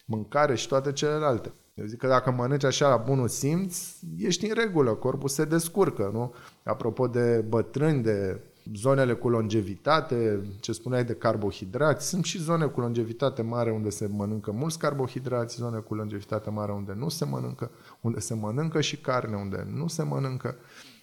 mâncare 0.06 0.56
și 0.56 0.68
toate 0.68 0.92
celelalte. 0.92 1.54
Eu 1.74 1.86
zic 1.86 1.98
că 1.98 2.08
dacă 2.08 2.32
mănânci 2.32 2.64
așa 2.64 2.90
la 2.90 2.98
bunul 2.98 3.28
simț, 3.28 3.78
ești 4.18 4.46
în 4.46 4.54
regulă, 4.56 4.94
corpul 4.94 5.30
se 5.30 5.46
descurcă, 5.46 6.10
nu? 6.14 6.34
Apropo 6.64 7.08
de 7.08 7.46
bătrâni, 7.48 8.04
de 8.04 8.42
zonele 8.76 9.14
cu 9.14 9.30
longevitate, 9.30 10.42
ce 10.60 10.72
spuneai 10.72 11.06
de 11.06 11.14
carbohidrați, 11.14 12.08
sunt 12.08 12.26
și 12.26 12.42
zone 12.42 12.66
cu 12.66 12.80
longevitate 12.80 13.42
mare 13.42 13.72
unde 13.72 13.90
se 13.90 14.08
mănâncă 14.08 14.52
mulți 14.52 14.80
carbohidrați, 14.80 15.56
zone 15.56 15.78
cu 15.78 15.96
longevitate 15.96 16.50
mare 16.50 16.72
unde 16.72 16.94
nu 16.94 17.10
se 17.10 17.26
mănâncă, 17.26 17.72
unde 18.02 18.20
se 18.20 18.34
mănâncă 18.34 18.82
și 18.82 18.98
carne, 18.98 19.36
unde 19.36 19.68
nu 19.74 19.88
se 19.88 20.04
mănâncă. 20.04 20.56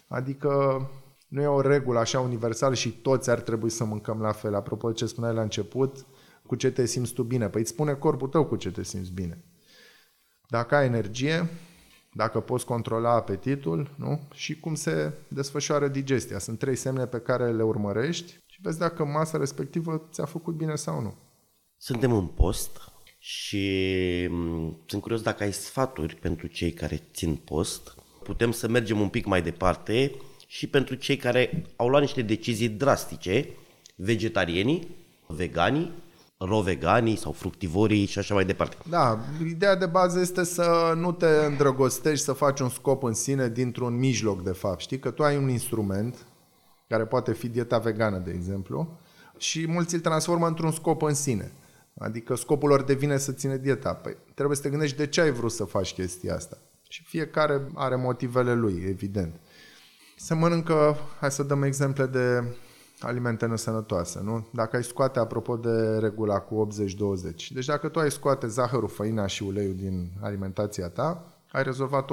Adică 0.09 0.81
nu 1.29 1.43
e 1.43 1.47
o 1.47 1.61
regulă 1.61 1.99
așa 1.99 2.21
universală 2.21 2.75
și 2.75 2.91
toți 2.91 3.31
ar 3.31 3.41
trebui 3.41 3.71
să 3.71 3.85
mâncăm 3.85 4.21
la 4.21 4.33
fel. 4.33 4.55
Apropo 4.55 4.89
de 4.89 4.95
ce 4.95 5.07
spuneai 5.07 5.35
la 5.35 5.43
început, 5.43 6.07
cu 6.47 6.55
ce 6.55 6.71
te 6.71 6.87
simți 6.87 7.13
tu 7.13 7.23
bine? 7.23 7.49
Păi 7.49 7.61
îți 7.61 7.71
spune 7.71 7.95
corpul 7.95 8.29
tău 8.29 8.47
cu 8.47 8.57
ce 8.57 8.71
te 8.71 8.83
simți 8.83 9.13
bine. 9.13 9.45
Dacă 10.49 10.75
ai 10.75 10.87
energie, 10.87 11.49
dacă 12.17 12.41
poți 12.41 12.65
controla 12.65 13.11
apetitul 13.11 13.95
nu? 13.97 14.29
și 14.35 14.61
cum 14.61 14.75
se 14.75 15.13
desfășoară 15.29 15.89
digestia. 15.89 16.39
Sunt 16.39 16.59
trei 16.59 16.77
semne 16.77 17.07
pe 17.07 17.19
care 17.19 17.53
le 17.53 17.63
urmărești 17.63 18.33
și 18.47 18.61
vezi 18.63 18.79
dacă 18.79 19.05
masa 19.05 19.39
respectivă 19.39 20.09
ți-a 20.13 20.25
făcut 20.25 20.55
bine 20.55 20.75
sau 20.75 21.01
nu. 21.01 21.15
Suntem 21.77 22.13
în 22.13 22.27
post 22.27 22.81
și 23.19 23.67
mm, 24.31 24.83
sunt 24.87 25.03
curios 25.03 25.23
dacă 25.23 25.43
ai 25.43 25.53
sfaturi 25.53 26.15
pentru 26.15 26.47
cei 26.47 26.73
care 26.73 27.03
țin 27.13 27.35
post. 27.35 27.95
Putem 28.23 28.51
să 28.51 28.69
mergem 28.69 29.01
un 29.01 29.09
pic 29.09 29.27
mai 29.27 29.43
departe 29.43 30.15
și 30.47 30.67
pentru 30.67 30.95
cei 30.95 31.17
care 31.17 31.67
au 31.77 31.89
luat 31.89 32.03
niște 32.03 32.23
decizii 32.23 32.69
drastice, 32.69 33.49
vegetarienii, 33.97 34.89
veganii 35.27 35.93
roveganii 36.39 37.17
sau 37.17 37.33
fructivorii 37.33 38.07
și 38.07 38.19
așa 38.19 38.35
mai 38.35 38.45
departe. 38.45 38.77
Da, 38.89 39.21
ideea 39.47 39.77
de 39.77 39.87
bază 39.87 40.21
este 40.21 40.45
să 40.45 40.93
nu 40.97 41.13
te 41.13 41.27
îndrăgostești, 41.27 42.25
să 42.25 42.33
faci 42.33 42.61
un 42.61 42.69
scop 42.69 43.03
în 43.03 43.15
sine 43.15 43.49
dintr-un 43.49 43.99
mijloc, 43.99 44.43
de 44.43 44.53
fapt. 44.53 44.81
Știi 44.81 44.99
că 44.99 45.11
tu 45.11 45.23
ai 45.23 45.37
un 45.37 45.49
instrument, 45.49 46.27
care 46.89 47.05
poate 47.05 47.33
fi 47.33 47.49
dieta 47.49 47.79
vegană, 47.79 48.19
de 48.19 48.31
exemplu, 48.31 48.99
și 49.39 49.67
mulți 49.69 49.95
îl 49.95 50.01
transformă 50.01 50.47
într-un 50.47 50.71
scop 50.71 51.03
în 51.03 51.15
sine. 51.15 51.53
Adică 51.99 52.35
scopul 52.35 52.69
lor 52.69 52.83
devine 52.83 53.17
să 53.17 53.33
ține 53.33 53.57
dieta. 53.57 53.95
Păi 53.95 54.17
trebuie 54.35 54.57
să 54.57 54.63
te 54.63 54.69
gândești 54.69 54.97
de 54.97 55.07
ce 55.07 55.21
ai 55.21 55.31
vrut 55.31 55.53
să 55.53 55.65
faci 55.65 55.93
chestia 55.93 56.35
asta. 56.35 56.59
Și 56.89 57.03
fiecare 57.03 57.67
are 57.75 57.97
motivele 57.97 58.55
lui, 58.55 58.85
evident. 58.89 59.41
Se 60.17 60.35
mănâncă, 60.35 60.97
hai 61.21 61.31
să 61.31 61.43
dăm 61.43 61.63
exemple 61.63 62.07
de 62.07 62.57
alimente 62.99 63.47
nesănătoase, 63.47 64.21
nu? 64.23 64.47
Dacă 64.53 64.77
ai 64.77 64.85
scoate, 64.85 65.19
apropo 65.19 65.57
de 65.57 65.99
regula 65.99 66.41
cu 66.41 66.69
80-20, 66.73 67.47
deci 67.51 67.67
dacă 67.67 67.89
tu 67.89 67.99
ai 67.99 68.11
scoate 68.11 68.47
zahărul, 68.47 68.89
făina 68.89 69.27
și 69.27 69.43
uleiul 69.43 69.75
din 69.75 70.11
alimentația 70.21 70.89
ta, 70.89 71.39
ai 71.53 71.63
rezolvat 71.63 72.11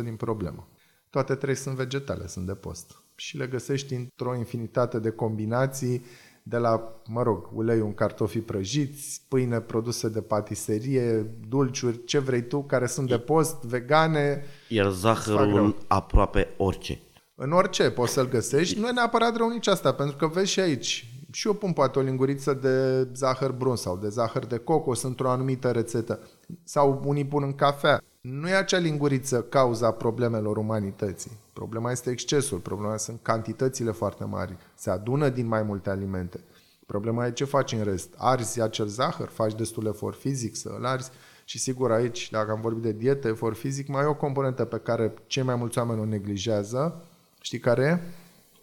80% 0.00 0.02
din 0.02 0.16
problemă. 0.16 0.68
Toate 1.10 1.34
trei 1.34 1.54
sunt 1.54 1.76
vegetale, 1.76 2.26
sunt 2.26 2.46
de 2.46 2.54
post. 2.54 2.96
Și 3.14 3.36
le 3.36 3.46
găsești 3.46 3.94
într-o 3.94 4.36
infinitate 4.36 4.98
de 4.98 5.10
combinații, 5.10 6.04
de 6.46 6.56
la, 6.56 7.00
mă 7.06 7.22
rog, 7.22 7.48
uleiul 7.52 7.86
în 7.86 7.94
cartofi 7.94 8.38
prăjiți, 8.38 9.22
pâine 9.28 9.60
produse 9.60 10.08
de 10.08 10.20
patiserie, 10.20 11.30
dulciuri, 11.48 12.04
ce 12.04 12.18
vrei 12.18 12.42
tu, 12.42 12.62
care 12.62 12.86
sunt 12.86 13.08
de 13.08 13.18
post, 13.18 13.62
vegane. 13.62 14.44
Iar 14.68 14.90
zahărul 14.90 15.64
în 15.64 15.74
aproape 15.86 16.48
orice. 16.56 17.00
În 17.36 17.52
orice 17.52 17.90
poți 17.90 18.12
să-l 18.12 18.28
găsești. 18.28 18.78
Nu 18.78 18.88
e 18.88 18.92
neapărat 18.92 19.36
rău 19.36 19.48
nici 19.48 19.66
asta, 19.66 19.92
pentru 19.92 20.16
că 20.16 20.26
vezi 20.26 20.50
și 20.50 20.60
aici. 20.60 21.08
Și 21.30 21.46
eu 21.46 21.52
pun 21.52 21.72
poate 21.72 21.98
o 21.98 22.02
linguriță 22.02 22.52
de 22.52 23.08
zahăr 23.14 23.50
brun 23.50 23.76
sau 23.76 23.96
de 23.96 24.08
zahăr 24.08 24.46
de 24.46 24.58
cocos 24.58 25.02
într-o 25.02 25.30
anumită 25.30 25.70
rețetă. 25.70 26.20
Sau 26.64 27.02
unii 27.04 27.26
pun 27.26 27.42
în 27.42 27.54
cafea. 27.54 28.02
Nu 28.20 28.48
e 28.48 28.54
acea 28.54 28.78
linguriță 28.78 29.42
cauza 29.42 29.90
problemelor 29.90 30.56
umanității. 30.56 31.30
Problema 31.52 31.90
este 31.90 32.10
excesul, 32.10 32.58
problema 32.58 32.96
sunt 32.96 33.18
cantitățile 33.22 33.90
foarte 33.90 34.24
mari. 34.24 34.56
Se 34.74 34.90
adună 34.90 35.28
din 35.28 35.46
mai 35.46 35.62
multe 35.62 35.90
alimente. 35.90 36.40
Problema 36.86 37.26
e 37.26 37.32
ce 37.32 37.44
faci 37.44 37.72
în 37.72 37.82
rest. 37.82 38.14
Arzi 38.16 38.60
acel 38.60 38.86
zahăr, 38.86 39.28
faci 39.28 39.54
destul 39.54 39.86
efort 39.86 40.18
fizic 40.18 40.56
să 40.56 40.74
îl 40.78 40.86
arzi 40.86 41.10
și 41.44 41.58
sigur 41.58 41.92
aici, 41.92 42.30
dacă 42.30 42.50
am 42.50 42.60
vorbit 42.60 42.82
de 42.82 42.92
dietă, 42.92 43.28
efort 43.28 43.56
fizic, 43.56 43.88
mai 43.88 44.02
e 44.02 44.06
o 44.06 44.14
componentă 44.14 44.64
pe 44.64 44.78
care 44.78 45.14
cei 45.26 45.42
mai 45.42 45.54
mulți 45.54 45.78
oameni 45.78 46.00
o 46.00 46.04
neglijează, 46.04 47.02
Știi 47.44 47.58
care 47.58 47.82
e? 47.82 47.98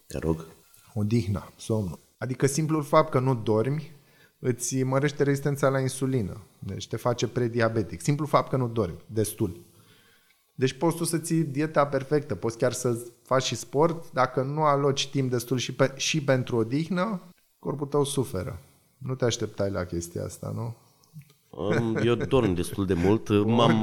Te 0.07 0.17
rog. 0.17 0.45
Odihna, 0.93 1.51
somnul. 1.57 1.99
Adică 2.17 2.45
simplul 2.45 2.83
fapt 2.83 3.09
că 3.11 3.19
nu 3.19 3.35
dormi 3.35 3.91
îți 4.39 4.83
mărește 4.83 5.23
rezistența 5.23 5.69
la 5.69 5.79
insulină. 5.79 6.41
Deci 6.59 6.87
te 6.87 6.97
face 6.97 7.27
prediabetic. 7.27 8.01
Simplul 8.01 8.27
fapt 8.27 8.49
că 8.49 8.57
nu 8.57 8.67
dormi 8.67 8.97
destul. 9.05 9.65
Deci 10.53 10.73
poți 10.73 10.97
tu 10.97 11.03
să 11.03 11.17
ții 11.17 11.43
dieta 11.43 11.87
perfectă, 11.87 12.35
poți 12.35 12.57
chiar 12.57 12.73
să 12.73 13.07
faci 13.23 13.43
și 13.43 13.55
sport, 13.55 14.11
dacă 14.11 14.41
nu 14.41 14.63
aloci 14.63 15.09
timp 15.09 15.31
destul 15.31 15.57
și, 15.57 15.73
pe, 15.73 15.93
și 15.95 16.23
pentru 16.23 16.55
odihnă, 16.55 17.21
corpul 17.59 17.87
tău 17.87 18.03
suferă. 18.03 18.59
Nu 18.97 19.15
te 19.15 19.25
așteptai 19.25 19.71
la 19.71 19.83
chestia 19.83 20.23
asta, 20.23 20.51
nu? 20.55 20.75
Eu 22.03 22.15
dorm 22.15 22.53
destul 22.53 22.85
de 22.85 22.93
mult, 22.93 23.29
m-am, 23.45 23.79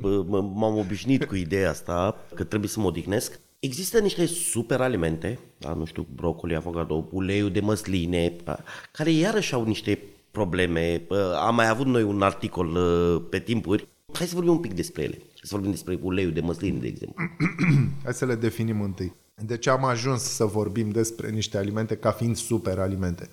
m-am 0.60 0.76
obișnuit 0.78 1.24
cu 1.24 1.34
ideea 1.34 1.70
asta 1.70 2.16
că 2.34 2.44
trebuie 2.44 2.70
să 2.70 2.80
mă 2.80 2.86
odihnesc 2.86 3.40
Există 3.58 3.98
niște 3.98 4.26
super 4.26 4.80
alimente, 4.80 5.38
da, 5.58 5.74
nu 5.74 5.84
știu, 5.84 6.06
brocoli, 6.14 6.54
avocado, 6.54 7.08
uleiul 7.10 7.50
de 7.50 7.60
măsline, 7.60 8.36
da, 8.44 8.58
care 8.92 9.10
iarăși 9.10 9.54
au 9.54 9.64
niște 9.64 9.98
probleme. 10.30 11.06
Am 11.46 11.54
mai 11.54 11.68
avut 11.68 11.86
noi 11.86 12.02
un 12.02 12.22
articol 12.22 12.78
pe 13.30 13.38
timpuri. 13.38 13.88
Hai 14.12 14.26
să 14.26 14.34
vorbim 14.34 14.52
un 14.52 14.58
pic 14.58 14.74
despre 14.74 15.02
ele. 15.02 15.18
Să 15.42 15.48
vorbim 15.50 15.70
despre 15.70 15.98
uleiul 16.02 16.32
de 16.32 16.40
măsline, 16.40 16.78
de 16.78 16.86
exemplu. 16.86 17.24
Hai 18.04 18.14
să 18.14 18.26
le 18.26 18.34
definim 18.34 18.80
întâi. 18.80 19.14
De 19.34 19.56
ce 19.56 19.70
am 19.70 19.84
ajuns 19.84 20.22
să 20.22 20.44
vorbim 20.44 20.90
despre 20.90 21.30
niște 21.30 21.58
alimente 21.58 21.96
ca 21.96 22.10
fiind 22.10 22.36
super 22.36 22.78
alimente? 22.78 23.28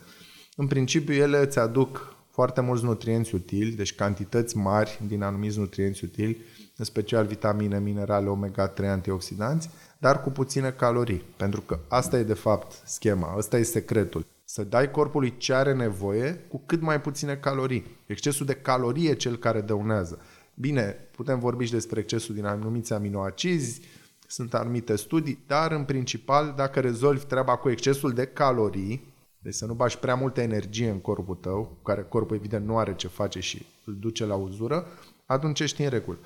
În 0.56 0.68
principiu, 0.68 1.14
ele 1.14 1.38
îți 1.38 1.60
aduc 1.60 2.16
foarte 2.30 2.62
mulți 2.62 2.84
nutrienți 2.84 3.36
utili, 3.36 3.72
deci 3.72 3.96
cantități 3.96 4.58
mari 4.58 5.00
din 5.08 5.22
anumiți 5.22 5.58
nutrienți 5.58 6.04
utili, 6.04 6.38
în 6.78 6.86
special 6.86 7.26
vitamine, 7.26 7.80
minerale, 7.80 8.30
omega-3, 8.30 8.86
antioxidanți, 8.86 9.70
dar 9.98 10.22
cu 10.22 10.30
puține 10.30 10.72
calorii. 10.72 11.24
Pentru 11.38 11.62
că 11.62 11.80
asta 11.88 12.18
e 12.18 12.24
de 12.24 12.34
fapt 12.34 12.82
schema, 12.86 13.34
asta 13.38 13.58
e 13.58 13.64
secretul. 13.64 14.26
Să 14.46 14.64
dai 14.64 14.92
corpului 14.92 15.38
ce 15.38 15.54
are 15.54 15.74
nevoie 15.74 16.34
cu 16.34 16.62
cât 16.66 16.82
mai 16.82 17.02
puține 17.02 17.36
calorii. 17.36 17.86
Excesul 18.06 18.46
de 18.46 18.54
calorie 18.54 19.10
e 19.10 19.14
cel 19.14 19.38
care 19.38 19.62
dăunează. 19.62 20.20
Bine, 20.54 20.96
putem 21.16 21.40
vorbi 21.40 21.66
și 21.66 21.72
despre 21.72 22.00
excesul 22.00 22.36
din 22.36 22.46
anumiți 22.46 22.94
aminoacizi, 22.94 23.82
sunt 24.28 24.54
anumite 24.54 24.96
studii, 24.96 25.44
dar 25.48 25.72
în 25.72 25.84
principal, 25.84 26.54
dacă 26.56 26.80
rezolvi 26.80 27.26
treaba 27.26 27.56
cu 27.56 27.70
excesul 27.70 28.14
de 28.14 28.26
calorii, 28.26 29.14
deci 29.40 29.54
să 29.54 29.66
nu 29.66 29.74
bași 29.74 30.00
prea 30.00 30.16
multă 30.16 30.42
energie 30.42 30.90
în 30.90 31.00
corpul 31.00 31.36
tău, 31.36 31.64
cu 31.64 31.84
care 31.84 32.04
corpul 32.04 32.36
evident 32.36 32.66
nu 32.66 32.78
are 32.78 32.96
ce 32.96 33.08
face 33.08 33.40
și 33.40 33.66
îl 33.86 33.96
duce 34.00 34.26
la 34.26 34.36
uzură, 34.36 34.88
atunci 35.26 35.60
ești 35.60 35.84
în 35.84 35.90
regulă. 35.90 36.18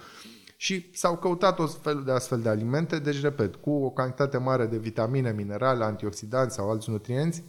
Și 0.60 0.90
s-au 0.94 1.18
căutat 1.18 1.60
o 1.60 1.68
fel 1.68 2.04
de 2.04 2.12
astfel 2.12 2.42
de 2.42 2.50
alimente, 2.50 3.00
deci, 3.00 3.22
repet, 3.22 3.56
cu 3.56 3.72
o 3.72 3.90
cantitate 3.90 4.38
mare 4.38 4.66
de 4.66 4.78
vitamine, 4.78 5.32
minerale, 5.32 5.84
antioxidanți 5.84 6.56
sau 6.56 6.70
alți 6.70 6.90
nutrienți, 6.90 7.44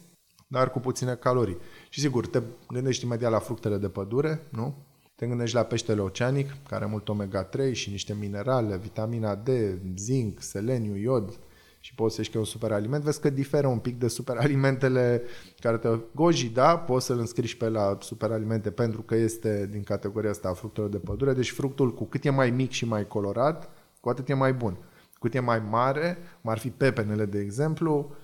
dar 0.47 0.71
cu 0.71 0.79
puține 0.79 1.15
calorii. 1.15 1.57
Și 1.89 1.99
sigur, 1.99 2.27
te 2.27 2.41
gândești 2.67 3.05
imediat 3.05 3.31
la 3.31 3.39
fructele 3.39 3.77
de 3.77 3.89
pădure, 3.89 4.47
nu? 4.49 4.75
Te 5.15 5.27
gândești 5.27 5.55
la 5.55 5.63
peștele 5.63 6.01
oceanic, 6.01 6.47
care 6.47 6.83
are 6.83 6.85
mult 6.85 7.09
omega-3 7.09 7.71
și 7.71 7.89
niște 7.89 8.13
minerale, 8.13 8.77
vitamina 8.77 9.35
D, 9.35 9.49
zinc, 9.95 10.41
seleniu, 10.41 10.95
iod, 10.95 11.39
și 11.79 11.95
poți 11.95 12.15
să 12.15 12.21
că 12.21 12.29
e 12.33 12.37
un 12.37 12.45
superaliment, 12.45 13.03
vezi 13.03 13.19
că 13.21 13.29
diferă 13.29 13.67
un 13.67 13.77
pic 13.77 13.99
de 13.99 14.07
superalimentele 14.07 15.21
care 15.59 15.77
te... 15.77 15.89
Goji, 16.15 16.49
da, 16.49 16.77
poți 16.77 17.05
să-l 17.05 17.19
înscriși 17.19 17.57
pe 17.57 17.69
la 17.69 17.97
superalimente 18.01 18.71
pentru 18.71 19.01
că 19.01 19.15
este 19.15 19.67
din 19.71 19.83
categoria 19.83 20.29
asta 20.29 20.49
a 20.49 20.53
fructelor 20.53 20.89
de 20.89 20.97
pădure, 20.97 21.33
deci 21.33 21.51
fructul 21.51 21.93
cu 21.93 22.05
cât 22.05 22.25
e 22.25 22.29
mai 22.29 22.49
mic 22.49 22.71
și 22.71 22.85
mai 22.85 23.07
colorat, 23.07 23.69
cu 23.99 24.09
atât 24.09 24.29
e 24.29 24.33
mai 24.33 24.53
bun. 24.53 24.73
Cu 24.73 25.19
cât 25.19 25.35
e 25.35 25.39
mai 25.39 25.61
mare, 25.69 26.17
cum 26.41 26.51
ar 26.51 26.57
fi 26.57 26.69
pepenele, 26.69 27.25
de 27.25 27.39
exemplu, 27.39 28.15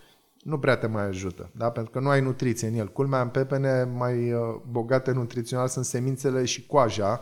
nu 0.44 0.60
prea 0.60 0.78
te 0.78 0.88
mai 0.88 1.08
ajută, 1.08 1.50
da? 1.52 1.70
pentru 1.70 1.91
că 1.91 2.00
nu 2.00 2.10
ai 2.10 2.22
nutriție 2.22 2.68
în 2.68 2.74
el. 2.74 2.88
Culmea 2.88 3.22
în 3.22 3.28
pepene 3.28 3.84
mai 3.84 4.34
uh, 4.34 4.39
bogate 4.72 5.12
nutrițional 5.12 5.68
sunt 5.68 5.86
semințele 5.86 6.46
și 6.46 6.65
coaja, 6.65 7.22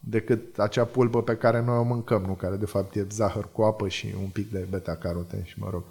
decât 0.00 0.58
acea 0.58 0.84
pulbă 0.84 1.22
pe 1.22 1.36
care 1.36 1.62
noi 1.62 1.76
o 1.76 1.82
mâncăm, 1.82 2.22
nu? 2.22 2.32
care 2.32 2.56
de 2.56 2.66
fapt 2.66 2.94
e 2.94 3.06
zahăr 3.10 3.48
cu 3.52 3.62
apă 3.62 3.88
și 3.88 4.14
un 4.22 4.28
pic 4.28 4.50
de 4.50 4.66
beta-caroten 4.70 5.42
și, 5.42 5.58
mă 5.58 5.68
rog, 5.70 5.82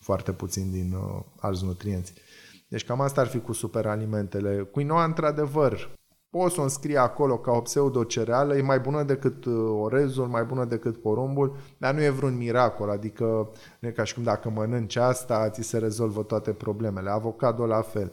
foarte 0.00 0.32
puțin 0.32 0.70
din 0.70 0.92
uh, 0.92 1.22
alți 1.40 1.64
nutrienți. 1.64 2.12
Deci 2.68 2.84
cam 2.84 3.00
asta 3.00 3.20
ar 3.20 3.26
fi 3.26 3.40
cu 3.40 3.52
superalimentele. 3.52 4.68
Quinoa, 4.72 5.04
într-adevăr, 5.04 5.90
poți 6.30 6.54
să 6.54 6.60
o 6.60 6.62
înscrie 6.62 6.98
acolo 6.98 7.38
ca 7.38 7.50
o 7.52 7.60
pseudo-cereală, 7.60 8.56
e 8.56 8.62
mai 8.62 8.78
bună 8.78 9.02
decât 9.02 9.44
uh, 9.44 9.54
orezul, 9.80 10.26
mai 10.26 10.44
bună 10.44 10.64
decât 10.64 11.00
porumbul, 11.00 11.56
dar 11.78 11.94
nu 11.94 12.02
e 12.02 12.10
vreun 12.10 12.36
miracol, 12.36 12.90
adică 12.90 13.50
nu 13.78 13.88
e 13.88 13.90
ca 13.90 14.04
și 14.04 14.14
cum 14.14 14.22
dacă 14.22 14.50
mănânci 14.50 14.96
asta, 14.96 15.50
ți 15.50 15.62
se 15.62 15.78
rezolvă 15.78 16.22
toate 16.22 16.50
problemele. 16.50 17.10
Avocado 17.10 17.66
la 17.66 17.80
fel. 17.80 18.12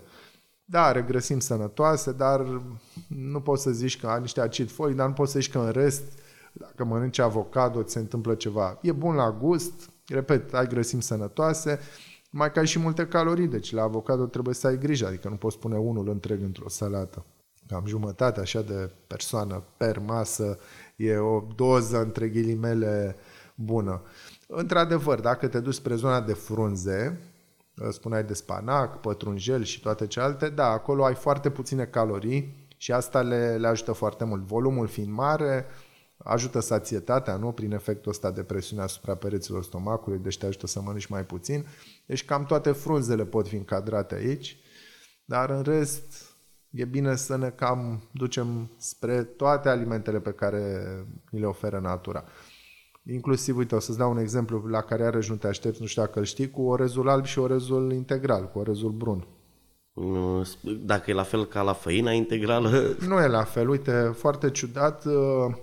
Da, 0.67 0.84
are 0.84 1.01
grăsimi 1.01 1.41
sănătoase, 1.41 2.12
dar 2.12 2.62
nu 3.08 3.41
poți 3.41 3.62
să 3.62 3.71
zici 3.71 3.99
că 3.99 4.08
are 4.08 4.21
niște 4.21 4.41
acid 4.41 4.71
folic, 4.71 4.95
dar 4.95 5.08
nu 5.08 5.13
poți 5.13 5.32
să 5.32 5.39
zici 5.39 5.51
că 5.51 5.60
în 5.60 5.69
rest, 5.69 6.04
dacă 6.54 6.84
mănânci 6.84 7.19
avocado, 7.19 7.84
ți 7.84 7.91
se 7.91 7.99
întâmplă 7.99 8.36
ceva. 8.36 8.80
E 8.82 8.91
bun 8.91 9.15
la 9.15 9.32
gust, 9.32 9.89
repet, 10.08 10.54
ai 10.54 10.67
grăsimi 10.67 11.04
sănătoase, 11.04 11.80
mai 12.30 12.51
ca 12.51 12.63
și 12.63 12.80
multe 12.80 13.08
calorii, 13.08 13.47
deci 13.47 13.71
la 13.71 13.82
avocado 13.82 14.25
trebuie 14.25 14.54
să 14.54 14.67
ai 14.67 14.78
grijă, 14.78 15.08
adică 15.08 15.30
nu 15.30 15.36
poți 15.36 15.60
pune 15.60 15.78
unul 15.78 16.10
întreg 16.10 16.41
într-o 16.41 16.69
salată. 16.69 17.25
Cam 17.67 17.86
jumătate 17.86 18.39
așa 18.39 18.62
de 18.62 18.91
persoană 19.08 19.63
per 19.78 19.99
masă 19.99 20.58
e 20.95 21.17
o 21.17 21.43
doză 21.56 22.01
între 22.01 22.28
ghilimele 22.28 23.15
bună. 23.56 24.01
Într-adevăr, 24.47 25.19
dacă 25.19 25.47
te 25.47 25.60
duci 25.60 25.73
spre 25.73 25.95
zona 25.95 26.21
de 26.21 26.34
frunze, 26.34 27.19
spuneai 27.89 28.23
de 28.23 28.33
spanac, 28.33 28.99
pătrunjel 28.99 29.63
și 29.63 29.79
toate 29.81 30.07
celelalte, 30.07 30.49
da, 30.49 30.65
acolo 30.65 31.05
ai 31.05 31.15
foarte 31.15 31.49
puține 31.49 31.85
calorii 31.85 32.67
și 32.77 32.91
asta 32.91 33.21
le, 33.21 33.57
le 33.57 33.67
ajută 33.67 33.91
foarte 33.91 34.23
mult. 34.23 34.41
Volumul 34.41 34.88
fiind 34.88 35.11
mare, 35.11 35.65
ajută 36.17 36.59
sațietatea, 36.59 37.35
nu? 37.35 37.51
Prin 37.51 37.71
efectul 37.71 38.11
ăsta 38.11 38.31
de 38.31 38.43
presiune 38.43 38.81
asupra 38.81 39.15
pereților 39.15 39.63
stomacului, 39.63 40.19
deci 40.19 40.38
te 40.38 40.45
ajută 40.45 40.67
să 40.67 40.81
mănânci 40.81 41.05
mai 41.05 41.25
puțin. 41.25 41.65
Deci 42.05 42.25
cam 42.25 42.45
toate 42.45 42.71
frunzele 42.71 43.25
pot 43.25 43.47
fi 43.47 43.55
încadrate 43.55 44.15
aici, 44.15 44.57
dar 45.25 45.49
în 45.49 45.61
rest 45.61 46.35
e 46.69 46.85
bine 46.85 47.15
să 47.15 47.38
ne 47.38 47.49
cam 47.49 48.09
ducem 48.11 48.71
spre 48.77 49.23
toate 49.23 49.69
alimentele 49.69 50.19
pe 50.19 50.31
care 50.31 50.83
ni 51.29 51.39
le 51.39 51.45
oferă 51.45 51.79
natura. 51.79 52.23
Inclusiv, 53.11 53.57
uite, 53.57 53.75
o 53.75 53.79
să-ți 53.79 53.97
dau 53.97 54.11
un 54.11 54.17
exemplu 54.17 54.65
la 54.67 54.81
care 54.81 55.03
iarăși 55.03 55.29
nu 55.29 55.35
te 55.35 55.47
aștepți, 55.47 55.81
nu 55.81 55.87
știu 55.87 56.01
dacă 56.01 56.19
îl 56.19 56.25
știi, 56.25 56.51
cu 56.51 56.61
orezul 56.61 57.09
alb 57.09 57.25
și 57.25 57.39
orezul 57.39 57.91
integral, 57.93 58.49
cu 58.53 58.59
orezul 58.59 58.91
brun. 58.91 59.27
Dacă 60.85 61.11
e 61.11 61.13
la 61.13 61.23
fel 61.23 61.45
ca 61.45 61.61
la 61.61 61.73
făina 61.73 62.11
integrală... 62.11 62.69
Nu 63.07 63.21
e 63.21 63.27
la 63.27 63.43
fel. 63.43 63.69
Uite, 63.69 64.13
foarte 64.15 64.51
ciudat, 64.51 65.05
uh, 65.05 65.13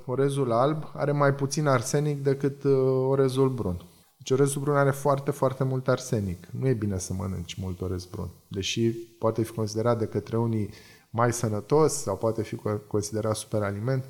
orezul 0.04 0.52
alb 0.52 0.90
are 0.94 1.12
mai 1.12 1.34
puțin 1.34 1.66
arsenic 1.66 2.22
decât 2.22 2.64
uh, 2.64 2.72
orezul 3.08 3.48
brun. 3.48 3.76
Deci 4.16 4.30
orezul 4.30 4.62
brun 4.62 4.76
are 4.76 4.90
foarte, 4.90 5.30
foarte 5.30 5.64
mult 5.64 5.88
arsenic. 5.88 6.46
Nu 6.50 6.68
e 6.68 6.72
bine 6.72 6.98
să 6.98 7.12
mănânci 7.12 7.54
mult 7.54 7.80
orez 7.80 8.04
brun. 8.04 8.30
Deși 8.48 8.90
poate 9.18 9.42
fi 9.42 9.52
considerat 9.52 9.98
de 9.98 10.06
către 10.06 10.36
unii 10.38 10.70
mai 11.10 11.32
sănătos 11.32 11.92
sau 11.92 12.16
poate 12.16 12.42
fi 12.42 12.56
considerat 12.86 13.36
superaliment, 13.36 14.04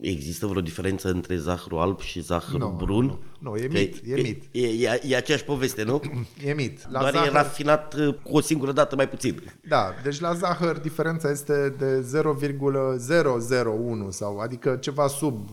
Există 0.00 0.46
vreo 0.46 0.60
diferență 0.60 1.10
între 1.10 1.36
zahărul 1.36 1.78
alb 1.78 2.00
și 2.00 2.20
zahărul 2.20 2.58
no, 2.58 2.76
brun? 2.76 3.06
Nu, 3.06 3.18
nu, 3.38 3.56
e 3.56 3.66
mit, 3.66 4.00
e, 4.06 4.14
e 4.14 4.22
mit. 4.22 4.44
E, 4.50 4.66
e, 4.66 5.00
e 5.06 5.16
aceeași 5.16 5.44
poveste, 5.44 5.82
nu? 5.82 6.00
E 6.44 6.52
mit. 6.52 6.90
La 6.90 6.98
Doar 6.98 7.12
zahăr... 7.12 7.28
e 7.28 7.30
rafinat 7.30 7.94
uh, 7.94 8.14
cu 8.22 8.36
o 8.36 8.40
singură 8.40 8.72
dată 8.72 8.96
mai 8.96 9.08
puțin. 9.08 9.42
Da, 9.68 9.90
deci 10.02 10.20
la 10.20 10.34
zahăr 10.34 10.78
diferența 10.78 11.30
este 11.30 11.74
de 11.78 12.00
0,001 12.00 14.10
sau 14.10 14.38
adică 14.38 14.76
ceva 14.76 15.06
sub 15.06 15.48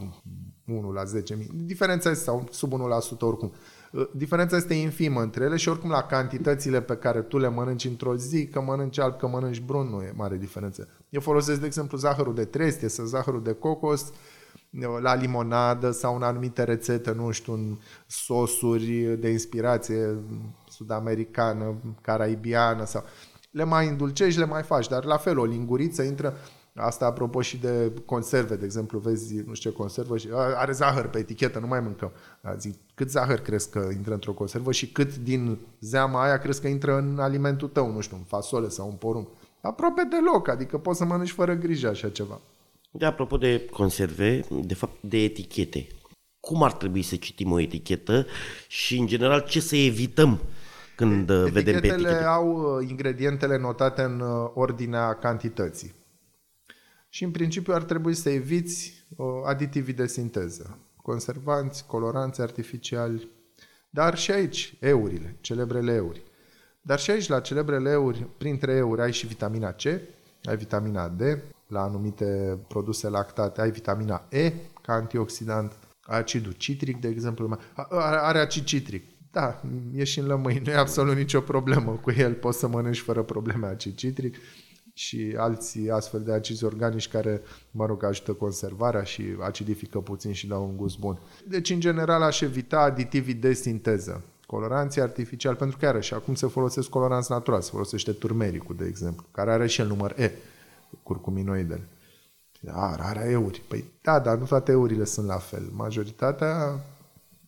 1 0.66 0.92
la 0.92 1.04
10.000. 1.04 1.10
Diferența 1.54 2.10
este 2.10 2.24
sau 2.24 2.48
sub 2.52 2.74
1% 2.74 2.76
oricum. 3.20 3.52
Uh, 3.54 3.81
diferența 4.14 4.56
este 4.56 4.74
infimă 4.74 5.22
între 5.22 5.44
ele 5.44 5.56
și 5.56 5.70
oricum 5.70 5.90
la 5.90 6.04
cantitățile 6.04 6.82
pe 6.82 6.96
care 6.96 7.22
tu 7.22 7.38
le 7.38 7.50
mănânci 7.50 7.86
într-o 7.86 8.16
zi, 8.16 8.48
că 8.48 8.62
mănânci 8.62 9.00
alb, 9.00 9.18
că 9.18 9.28
mănânci 9.28 9.62
brun, 9.62 9.88
nu 9.88 10.02
e 10.02 10.14
mare 10.16 10.38
diferență. 10.38 10.88
Eu 11.10 11.22
folosesc, 11.22 11.60
de 11.60 11.66
exemplu, 11.66 11.98
zahărul 11.98 12.36
de 12.36 12.46
trestie 12.46 12.88
sau 12.88 13.06
zahărul 13.06 13.44
de 13.44 13.54
cocos 13.54 14.02
uh, 14.02 14.16
la 15.02 15.16
limonadă 15.16 15.92
sau 15.92 16.16
în 16.16 16.24
anumite 16.24 16.64
rețete, 16.64 17.12
nu 17.12 17.32
știu, 17.32 17.54
în 17.54 17.78
sosuri 18.08 19.18
de 19.20 19.30
inspirație 19.30 20.18
sud-americană, 20.68 21.76
caraibiană 22.02 22.86
sau 22.86 23.04
le 23.52 23.64
mai 23.64 23.88
îndulcești, 23.88 24.40
le 24.40 24.46
mai 24.46 24.64
faci, 24.64 24.88
dar 24.88 25.04
la 25.04 25.18
fel 25.18 25.40
o 25.40 25.46
linguriță 25.46 26.02
intră 26.02 26.38
Asta 26.82 27.06
apropo 27.06 27.42
și 27.42 27.58
de 27.58 27.92
conserve, 28.06 28.56
de 28.56 28.66
exemplu, 28.66 29.00
vezi, 29.00 29.36
nu 29.36 29.54
știu 29.54 29.70
ce 29.70 29.76
conservă 29.76 30.18
și 30.18 30.28
are 30.56 30.72
zahăr 30.72 31.08
pe 31.08 31.18
etichetă, 31.18 31.60
nu 31.60 31.68
mai 31.68 31.80
mâncăm. 31.80 32.12
Dar 32.42 32.56
zic, 32.60 32.76
cât 32.94 33.10
zahăr 33.10 33.40
crezi 33.40 33.70
că 33.70 33.90
intră 33.94 34.14
într-o 34.14 34.34
conservă 34.34 34.72
și 34.72 34.88
cât 34.88 35.16
din 35.16 35.58
zeama 35.80 36.24
aia 36.24 36.38
crezi 36.38 36.62
că 36.62 36.68
intră 36.68 36.98
în 36.98 37.20
alimentul 37.20 37.68
tău, 37.68 37.92
nu 37.92 38.00
știu, 38.00 38.18
în 38.18 38.24
fasole 38.24 38.70
sau 38.70 38.90
în 38.90 38.96
porumb. 38.96 39.28
Aproape 39.62 40.02
deloc, 40.10 40.48
adică 40.48 40.78
poți 40.78 40.98
să 40.98 41.06
mănânci 41.06 41.32
fără 41.32 41.54
grijă 41.54 41.88
așa 41.88 42.10
ceva. 42.10 42.40
De 42.92 43.06
apropo 43.06 43.38
de 43.38 43.66
conserve, 43.72 44.42
de 44.50 44.74
fapt 44.74 44.96
de 45.02 45.18
etichete. 45.18 45.88
Cum 46.40 46.64
ar 46.64 46.74
trebui 46.74 47.02
să 47.02 47.16
citim 47.16 47.52
o 47.52 47.60
etichetă 47.60 48.26
și, 48.68 48.98
în 48.98 49.08
general, 49.08 49.40
ce 49.40 49.60
să 49.60 49.76
evităm 49.76 50.40
când 50.96 51.30
Etichetele 51.30 51.50
vedem 51.50 51.80
pe 51.80 51.88
etichete? 51.88 52.24
au 52.24 52.78
uh, 52.78 52.90
ingredientele 52.90 53.58
notate 53.58 54.02
în 54.02 54.20
uh, 54.20 54.52
ordinea 54.54 55.14
cantității 55.14 56.00
și 57.14 57.24
în 57.24 57.32
principiu 57.32 57.74
ar 57.74 57.84
trebui 57.84 58.14
să 58.14 58.30
eviți 58.30 59.06
uh, 59.16 59.26
aditivii 59.46 59.94
de 59.94 60.08
sinteză, 60.08 60.78
conservanți, 61.02 61.86
coloranți 61.86 62.42
artificiali, 62.42 63.30
dar 63.90 64.18
și 64.18 64.32
aici 64.32 64.78
eurile, 64.80 65.38
celebrele 65.42 65.94
euri. 65.94 66.24
Dar 66.82 67.00
și 67.00 67.12
aici, 67.12 67.28
la 67.28 67.40
celebrele 67.40 67.90
euri, 67.90 68.28
printre 68.38 68.72
euri, 68.72 69.02
ai 69.02 69.12
și 69.12 69.28
vitamina 69.28 69.72
C, 69.72 69.86
ai 70.44 70.58
vitamina 70.58 71.08
D, 71.08 71.22
la 71.68 71.82
anumite 71.82 72.60
produse 72.68 73.10
lactate 73.10 73.62
ai 73.62 73.72
vitamina 73.72 74.28
E 74.30 74.54
ca 74.82 74.94
antioxidant, 74.94 75.78
acidul 76.02 76.52
citric, 76.52 77.00
de 77.00 77.08
exemplu, 77.08 77.60
are 78.00 78.40
acid 78.40 78.64
citric. 78.64 79.04
Da, 79.32 79.62
e 79.96 80.04
și 80.04 80.20
în 80.20 80.26
lămâi, 80.26 80.62
nu 80.66 80.72
e 80.72 80.76
absolut 80.76 81.16
nicio 81.16 81.42
problemă 81.42 81.92
cu 81.92 82.12
el, 82.12 82.34
poți 82.34 82.60
să 82.60 82.68
mănânci 82.68 83.00
fără 83.00 83.24
probleme 83.24 83.68
acid 83.68 83.96
citric 83.96 84.38
și 85.02 85.36
alții 85.38 85.90
astfel 85.90 86.22
de 86.22 86.32
acizi 86.32 86.64
organici 86.64 87.08
care, 87.08 87.42
mă 87.72 87.86
rog, 87.86 88.04
ajută 88.04 88.34
conservarea 88.34 89.04
și 89.04 89.24
acidifică 89.40 90.00
puțin 90.00 90.32
și 90.32 90.48
dau 90.48 90.64
un 90.64 90.78
gust 90.78 91.00
bun. 91.00 91.20
Deci, 91.48 91.70
în 91.70 91.80
general, 91.80 92.22
aș 92.22 92.42
evita 92.42 92.80
aditivii 92.80 93.34
de 93.34 93.54
sinteză, 93.54 94.24
coloranții 94.46 95.02
artificiali, 95.02 95.58
pentru 95.58 95.78
că, 95.78 95.86
iarăși, 95.86 96.14
acum 96.14 96.36
se 96.36 96.48
folosesc 96.48 96.90
coloranți 96.90 97.32
naturali, 97.32 97.64
se 97.64 97.70
folosește 97.70 98.12
turmericul, 98.12 98.76
de 98.76 98.86
exemplu, 98.86 99.26
care 99.32 99.52
are 99.52 99.68
și 99.68 99.82
el 99.82 99.88
număr 99.88 100.20
E, 100.20 100.32
curcuminoidele. 101.04 101.88
Da, 102.60 102.96
are 103.00 103.30
euri. 103.30 103.62
Păi 103.68 103.84
da, 104.02 104.20
dar 104.20 104.38
nu 104.38 104.46
toate 104.46 104.72
eurile 104.72 105.06
sunt 105.06 105.28
la 105.28 105.38
fel. 105.38 105.70
Majoritatea 105.76 106.80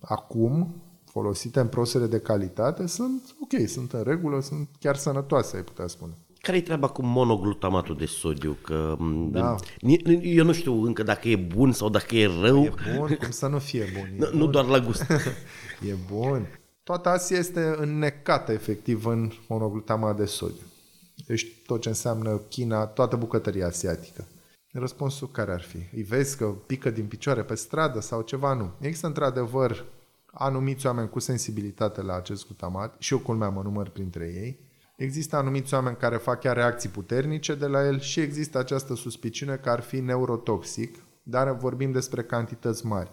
acum 0.01 0.75
folosite 1.05 1.59
în 1.59 1.67
prosele 1.67 2.05
de 2.05 2.19
calitate 2.19 2.87
sunt 2.87 3.35
ok, 3.41 3.67
sunt 3.67 3.93
în 3.93 4.03
regulă, 4.03 4.41
sunt 4.41 4.67
chiar 4.79 4.95
sănătoase, 4.95 5.55
ai 5.55 5.63
putea 5.63 5.87
spune. 5.87 6.13
Care 6.43 6.57
e 6.57 6.61
treaba 6.61 6.87
cu 6.87 7.01
monoglutamatul 7.01 7.97
de 7.97 8.05
sodiu? 8.05 8.57
Că 8.61 8.97
da. 9.31 9.55
Eu 10.21 10.45
nu 10.45 10.53
știu 10.53 10.83
încă 10.83 11.03
dacă 11.03 11.29
e 11.29 11.35
bun 11.35 11.71
sau 11.71 11.89
dacă 11.89 12.15
e 12.15 12.25
rău. 12.41 12.63
E 12.63 12.73
bun, 12.97 13.15
cum 13.15 13.31
să 13.31 13.47
nu 13.47 13.59
fie 13.59 13.85
bun. 13.97 14.13
nu, 14.17 14.29
bun. 14.29 14.37
nu 14.39 14.47
doar 14.47 14.65
la 14.65 14.79
gust. 14.79 15.01
e 15.89 15.95
bun. 16.11 16.47
Toată 16.83 17.09
Asia 17.09 17.37
este 17.37 17.75
înnecată 17.77 18.51
efectiv 18.51 19.05
în 19.05 19.31
monoglutamat 19.47 20.17
de 20.17 20.25
sodiu. 20.25 20.63
Deci 21.27 21.47
tot 21.65 21.81
ce 21.81 21.89
înseamnă 21.89 22.41
China, 22.49 22.85
toată 22.85 23.15
bucătăria 23.15 23.67
asiatică. 23.67 24.27
Răspunsul 24.71 25.29
care 25.31 25.51
ar 25.51 25.61
fi? 25.61 25.77
Îi 25.95 26.03
vezi 26.03 26.37
că 26.37 26.45
pică 26.45 26.89
din 26.89 27.05
picioare 27.05 27.43
pe 27.43 27.55
stradă 27.55 27.99
sau 28.01 28.21
ceva? 28.21 28.53
Nu. 28.53 28.71
Există 28.79 29.07
într-adevăr 29.07 29.85
anumiți 30.25 30.85
oameni 30.85 31.09
cu 31.09 31.19
sensibilitate 31.19 32.01
la 32.01 32.15
acest 32.15 32.45
glutamat 32.45 32.95
și 32.99 33.13
eu 33.13 33.19
culmea 33.19 33.49
mă 33.49 33.61
număr 33.61 33.89
printre 33.89 34.25
ei. 34.25 34.71
Există 34.95 35.35
anumiți 35.35 35.73
oameni 35.73 35.95
care 35.95 36.17
fac 36.17 36.39
chiar 36.39 36.55
reacții 36.55 36.89
puternice 36.89 37.55
de 37.55 37.65
la 37.65 37.85
el 37.85 37.99
și 37.99 38.19
există 38.19 38.57
această 38.57 38.95
suspiciune 38.95 39.55
că 39.55 39.69
ar 39.69 39.81
fi 39.81 39.99
neurotoxic, 39.99 41.03
dar 41.23 41.55
vorbim 41.55 41.91
despre 41.91 42.23
cantități 42.23 42.85
mari. 42.85 43.11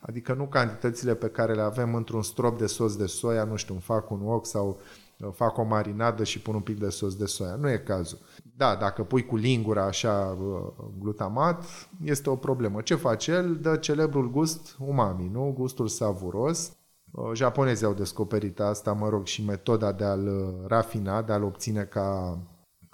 Adică 0.00 0.34
nu 0.34 0.46
cantitățile 0.46 1.14
pe 1.14 1.28
care 1.28 1.54
le 1.54 1.60
avem 1.60 1.94
într-un 1.94 2.22
strop 2.22 2.58
de 2.58 2.66
sos 2.66 2.96
de 2.96 3.06
soia, 3.06 3.44
nu 3.44 3.56
știu, 3.56 3.74
fac 3.74 4.10
un 4.10 4.20
ochi 4.24 4.46
sau 4.46 4.80
uh, 5.18 5.28
fac 5.32 5.58
o 5.58 5.62
marinadă 5.62 6.24
și 6.24 6.40
pun 6.40 6.54
un 6.54 6.60
pic 6.60 6.78
de 6.78 6.88
sos 6.88 7.14
de 7.14 7.26
soia. 7.26 7.54
Nu 7.54 7.70
e 7.70 7.76
cazul. 7.78 8.18
Da, 8.56 8.76
dacă 8.76 9.02
pui 9.02 9.26
cu 9.26 9.36
lingura 9.36 9.84
așa 9.84 10.36
uh, 10.40 10.84
glutamat, 10.98 11.64
este 12.04 12.30
o 12.30 12.36
problemă. 12.36 12.80
Ce 12.80 12.94
face 12.94 13.32
el? 13.32 13.56
Dă 13.56 13.76
celebrul 13.76 14.30
gust 14.30 14.76
umami, 14.78 15.28
nu? 15.32 15.54
Gustul 15.56 15.88
savuros. 15.88 16.72
Uh, 17.12 17.30
japonezii 17.34 17.86
au 17.86 17.92
descoperit 17.94 18.60
asta, 18.60 18.92
mă 18.92 19.08
rog, 19.08 19.26
și 19.26 19.44
metoda 19.44 19.92
de 19.92 20.04
a-l 20.04 20.54
rafina, 20.66 21.22
de 21.22 21.32
a-l 21.32 21.42
obține 21.42 21.82
ca 21.82 22.38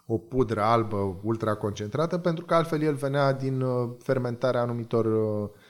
o 0.07 0.19
pudră 0.19 0.63
albă 0.63 1.17
ultraconcentrată, 1.23 2.19
pentru 2.19 2.45
că 2.45 2.55
altfel 2.55 2.83
el 2.83 2.95
venea 2.95 3.33
din 3.33 3.65
fermentarea 3.99 4.61
anumitor 4.61 5.07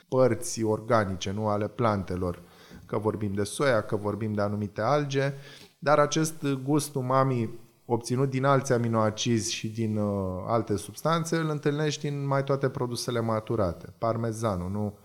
părți 0.07 0.63
organice, 0.63 1.31
nu 1.31 1.47
ale 1.47 1.67
plantelor, 1.67 2.41
că 2.85 2.97
vorbim 2.97 3.33
de 3.33 3.43
soia, 3.43 3.81
că 3.81 3.95
vorbim 3.95 4.33
de 4.33 4.41
anumite 4.41 4.81
alge, 4.81 5.33
dar 5.79 5.99
acest 5.99 6.45
gust 6.63 6.95
umami 6.95 7.49
obținut 7.85 8.29
din 8.29 8.45
alți 8.45 8.73
aminoacizi 8.73 9.53
și 9.53 9.67
din 9.67 9.97
uh, 9.97 10.43
alte 10.47 10.75
substanțe 10.75 11.35
îl 11.35 11.49
întâlnești 11.49 12.07
în 12.07 12.27
mai 12.27 12.43
toate 12.43 12.69
produsele 12.69 13.19
maturate. 13.19 13.93
Parmezanul, 13.97 14.69
nu? 14.69 14.97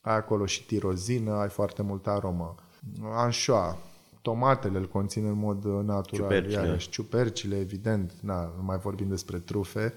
Ai 0.00 0.16
acolo 0.16 0.46
și 0.46 0.66
tirozină, 0.66 1.32
ai 1.32 1.48
foarte 1.48 1.82
multă 1.82 2.10
aromă. 2.10 2.54
Anșoa, 3.02 3.78
tomatele 4.22 4.78
îl 4.78 4.88
conțin 4.88 5.26
în 5.26 5.38
mod 5.38 5.64
uh, 5.64 5.84
natural, 5.84 6.04
ciupercile. 6.04 6.66
iarăși 6.66 6.88
ciupercile, 6.88 7.58
evident, 7.58 8.12
na, 8.20 8.52
nu 8.56 8.62
mai 8.62 8.78
vorbim 8.78 9.08
despre 9.08 9.38
trufe. 9.38 9.94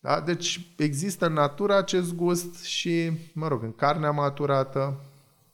Da? 0.00 0.20
Deci 0.20 0.74
există 0.76 1.26
în 1.26 1.32
natură 1.32 1.76
acest 1.76 2.14
gust 2.14 2.62
și, 2.62 3.10
mă 3.34 3.48
rog, 3.48 3.62
în 3.62 3.72
carnea 3.72 4.10
maturată 4.10 5.00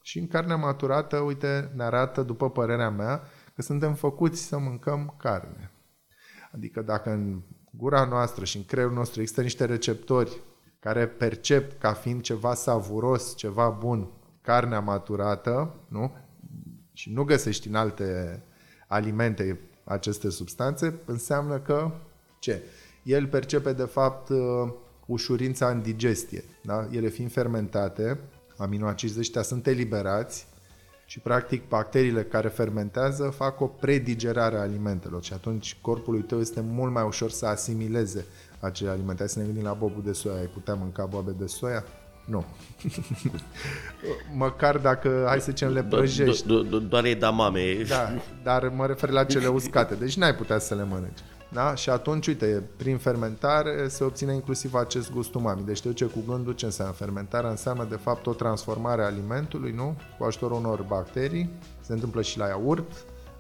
și 0.03 0.19
în 0.19 0.27
carnea 0.27 0.57
maturată, 0.57 1.17
uite, 1.17 1.73
ne 1.75 1.83
arată, 1.83 2.23
după 2.23 2.51
părerea 2.51 2.91
mea, 2.91 3.23
că 3.55 3.63
suntem 3.63 3.95
făcuți 3.95 4.43
să 4.43 4.59
mâncăm 4.59 5.15
carne. 5.19 5.71
Adică 6.53 6.83
dacă 6.83 7.11
în 7.11 7.41
gura 7.71 8.05
noastră 8.05 8.45
și 8.45 8.57
în 8.57 8.65
creierul 8.65 8.95
nostru 8.95 9.21
există 9.21 9.43
niște 9.43 9.65
receptori 9.65 10.41
care 10.81 11.07
percep 11.07 11.79
ca 11.79 11.93
fiind 11.93 12.21
ceva 12.23 12.55
savuros, 12.55 13.37
ceva 13.37 13.69
bun, 13.69 14.09
carnea 14.41 14.81
maturată, 14.81 15.75
nu? 15.89 16.13
Și 16.95 17.13
nu 17.13 17.25
găsești 17.25 17.69
în 17.69 17.75
alte 17.75 18.43
alimente 18.87 19.61
aceste 19.85 20.31
substanțe, 20.31 20.95
înseamnă 21.05 21.59
că 21.59 21.91
ce? 22.39 22.63
el 23.03 23.27
percepe 23.27 23.73
de 23.73 23.85
fapt 23.85 24.29
uh, 24.29 24.39
ușurința 25.07 25.71
în 25.71 25.83
digestie. 25.83 26.45
Da? 26.63 26.89
Ele 26.91 27.09
fiind 27.09 27.33
fermentate, 27.33 28.21
aminoacizii 28.57 29.21
ăștia 29.21 29.43
sunt 29.43 29.67
eliberați 29.67 30.47
și 31.07 31.21
practic 31.21 31.69
bacteriile 31.69 32.25
care 32.25 32.49
fermentează 32.49 33.29
fac 33.29 33.61
o 33.61 33.67
predigerare 33.67 34.57
a 34.57 34.61
alimentelor 34.61 35.23
și 35.23 35.33
atunci 35.33 35.79
corpului 35.81 36.23
tău 36.23 36.41
este 36.41 36.61
mult 36.61 36.93
mai 36.93 37.05
ușor 37.05 37.31
să 37.31 37.47
asimileze 37.47 38.27
acele 38.61 38.91
alimente. 38.91 39.19
Hai 39.19 39.29
să 39.29 39.39
ne 39.39 39.45
gândim 39.45 39.65
la 39.65 39.73
bobul 39.73 40.03
de 40.03 40.13
soia. 40.13 40.39
Ai 40.39 40.47
putea 40.47 40.75
mânca 40.75 41.05
boabe 41.05 41.31
de 41.39 41.47
soia? 41.47 41.85
Nu. 42.25 42.45
Măcar 44.37 44.79
dacă, 44.79 45.25
hai 45.27 45.41
să 45.41 45.51
zicem, 45.51 45.73
le 45.73 45.83
prăjești. 45.83 46.47
Do, 46.47 46.55
do, 46.55 46.63
do, 46.63 46.79
doar 46.79 47.05
e 47.05 47.15
da 47.15 47.31
mame. 47.31 47.75
Da, 47.89 48.13
dar 48.43 48.69
mă 48.69 48.87
refer 48.87 49.11
la 49.11 49.25
cele 49.25 49.47
uscate. 49.47 49.95
Deci 49.95 50.17
n-ai 50.17 50.35
putea 50.35 50.59
să 50.59 50.75
le 50.75 50.85
mănânci. 50.85 51.19
Da? 51.49 51.75
Și 51.75 51.91
atunci, 51.91 52.27
uite, 52.27 52.63
prin 52.77 52.99
fermentare 52.99 53.89
se 53.89 54.05
obține 54.05 54.35
inclusiv 54.35 54.75
acest 54.75 55.13
gust 55.13 55.35
umami. 55.35 55.65
Deci 55.65 55.81
te 55.81 55.89
duce 55.89 56.05
cu 56.05 56.19
gândul 56.27 56.53
ce 56.53 56.65
înseamnă 56.65 56.95
fermentarea. 56.95 57.51
Înseamnă, 57.51 57.87
de 57.91 57.97
fapt, 57.97 58.27
o 58.27 58.33
transformare 58.33 59.03
a 59.03 59.07
alimentului, 59.07 59.73
nu? 59.73 59.97
Cu 60.19 60.25
ajutorul 60.25 60.57
unor 60.57 60.83
bacterii. 60.83 61.51
Se 61.81 61.93
întâmplă 61.93 62.23
și 62.23 62.39
la 62.39 62.47
iaurt, 62.47 62.93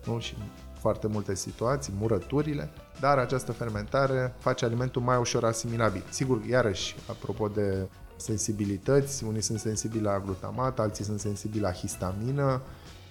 nu? 0.06 0.18
Și 0.18 0.36
foarte 0.84 1.06
multe 1.06 1.34
situații, 1.34 1.92
murăturile, 1.98 2.70
dar 3.00 3.18
această 3.18 3.52
fermentare 3.52 4.34
face 4.38 4.64
alimentul 4.64 5.02
mai 5.02 5.16
ușor 5.16 5.44
asimilabil. 5.44 6.02
Sigur, 6.10 6.44
iarăși, 6.44 6.96
apropo 7.10 7.48
de 7.48 7.88
sensibilități, 8.16 9.24
unii 9.24 9.40
sunt 9.40 9.58
sensibili 9.58 10.02
la 10.02 10.20
glutamat, 10.20 10.78
alții 10.78 11.04
sunt 11.04 11.20
sensibili 11.20 11.62
la 11.62 11.72
histamină, 11.72 12.60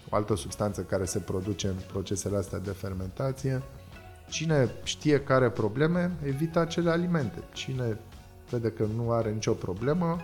o 0.09 0.15
altă 0.15 0.35
substanță 0.35 0.81
care 0.81 1.05
se 1.05 1.19
produce 1.19 1.67
în 1.67 1.75
procesele 1.91 2.37
astea 2.37 2.59
de 2.59 2.71
fermentație. 2.71 3.61
Cine 4.29 4.69
știe 4.83 5.21
care 5.21 5.49
probleme, 5.49 6.11
evită 6.25 6.59
acele 6.59 6.89
alimente. 6.89 7.43
Cine 7.53 7.99
vede 8.49 8.71
că 8.71 8.85
nu 8.95 9.11
are 9.11 9.31
nicio 9.31 9.53
problemă, 9.53 10.17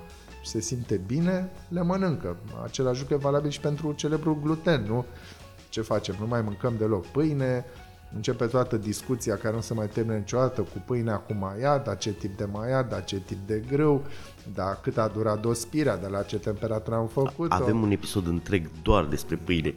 se 0.44 0.60
simte 0.60 0.96
bine, 0.96 1.50
le 1.68 1.82
mănâncă. 1.82 2.38
Același 2.64 3.00
lucru 3.00 3.14
e 3.14 3.18
valabil 3.18 3.50
și 3.50 3.60
pentru 3.60 3.92
celebrul 3.92 4.40
gluten, 4.42 4.84
nu? 4.84 5.06
Ce 5.70 5.82
facem? 5.82 6.16
Nu 6.20 6.28
mai 6.28 6.42
mâncăm 6.42 6.76
deloc 6.78 7.06
pâine, 7.06 7.66
începe 8.16 8.46
toată 8.46 8.78
discuția 8.78 9.36
care 9.36 9.56
nu 9.56 9.62
se 9.62 9.74
mai 9.74 9.88
termină 9.88 10.16
niciodată 10.16 10.62
cu 10.62 10.84
pâinea 10.86 11.16
cu 11.16 11.34
maiat, 11.34 11.86
da 11.86 11.96
ce 11.96 12.12
tip 12.12 12.38
de 12.38 12.46
maiat, 12.46 12.90
da 12.90 13.00
ce 13.00 13.20
tip 13.20 13.48
de 13.48 13.64
grâu, 13.72 14.06
da 14.54 14.80
cât 14.82 14.98
a 14.98 15.08
durat 15.08 15.42
dospirea, 15.42 15.98
de 15.98 16.08
la 16.08 16.22
ce 16.22 16.38
temperatură 16.38 16.96
am 16.96 17.08
făcut 17.08 17.52
Avem 17.52 17.82
un 17.82 17.92
episod 17.92 18.28
întreg 18.28 18.70
doar 18.82 19.06
despre 19.06 19.36
pâine. 19.36 19.76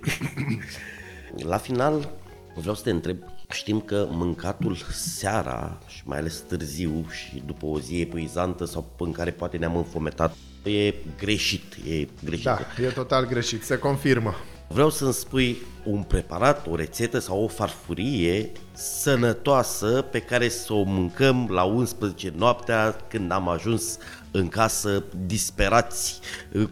la 1.52 1.56
final, 1.56 2.08
vreau 2.54 2.74
să 2.74 2.82
te 2.82 2.90
întreb 2.90 3.16
Știm 3.52 3.80
că 3.80 4.06
mâncatul 4.10 4.76
seara 4.90 5.78
și 5.86 6.02
mai 6.04 6.18
ales 6.18 6.38
târziu 6.38 7.06
și 7.10 7.42
după 7.46 7.66
o 7.66 7.80
zi 7.80 8.00
epuizantă 8.00 8.64
sau 8.64 8.90
în 8.98 9.12
care 9.12 9.30
poate 9.30 9.56
ne-am 9.56 9.76
înfometat 9.76 10.34
e 10.62 10.94
greșit, 11.18 11.74
e 11.88 12.08
greșit. 12.24 12.44
Da, 12.44 12.58
e 12.82 12.86
total 12.86 13.26
greșit, 13.26 13.62
se 13.62 13.78
confirmă. 13.78 14.34
Vreau 14.72 14.90
să-mi 14.90 15.12
spui 15.12 15.56
un 15.84 16.02
preparat, 16.02 16.66
o 16.66 16.76
rețetă 16.76 17.18
sau 17.18 17.42
o 17.42 17.48
farfurie 17.48 18.52
sănătoasă 18.72 20.04
pe 20.10 20.20
care 20.20 20.48
să 20.48 20.72
o 20.72 20.82
mâncăm 20.82 21.48
la 21.50 21.62
11 21.62 22.32
noaptea 22.36 22.96
când 23.08 23.32
am 23.32 23.48
ajuns 23.48 23.98
în 24.30 24.48
casă 24.48 25.04
disperați, 25.26 26.20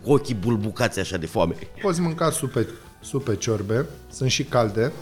cu 0.02 0.12
ochii 0.12 0.34
bulbucați 0.34 1.00
așa 1.00 1.16
de 1.16 1.26
foame. 1.26 1.54
Poți 1.82 2.00
mânca 2.00 2.30
supe, 2.30 2.68
supe 3.00 3.36
ciorbe, 3.36 3.86
sunt 4.10 4.30
și 4.30 4.44
calde, 4.44 4.92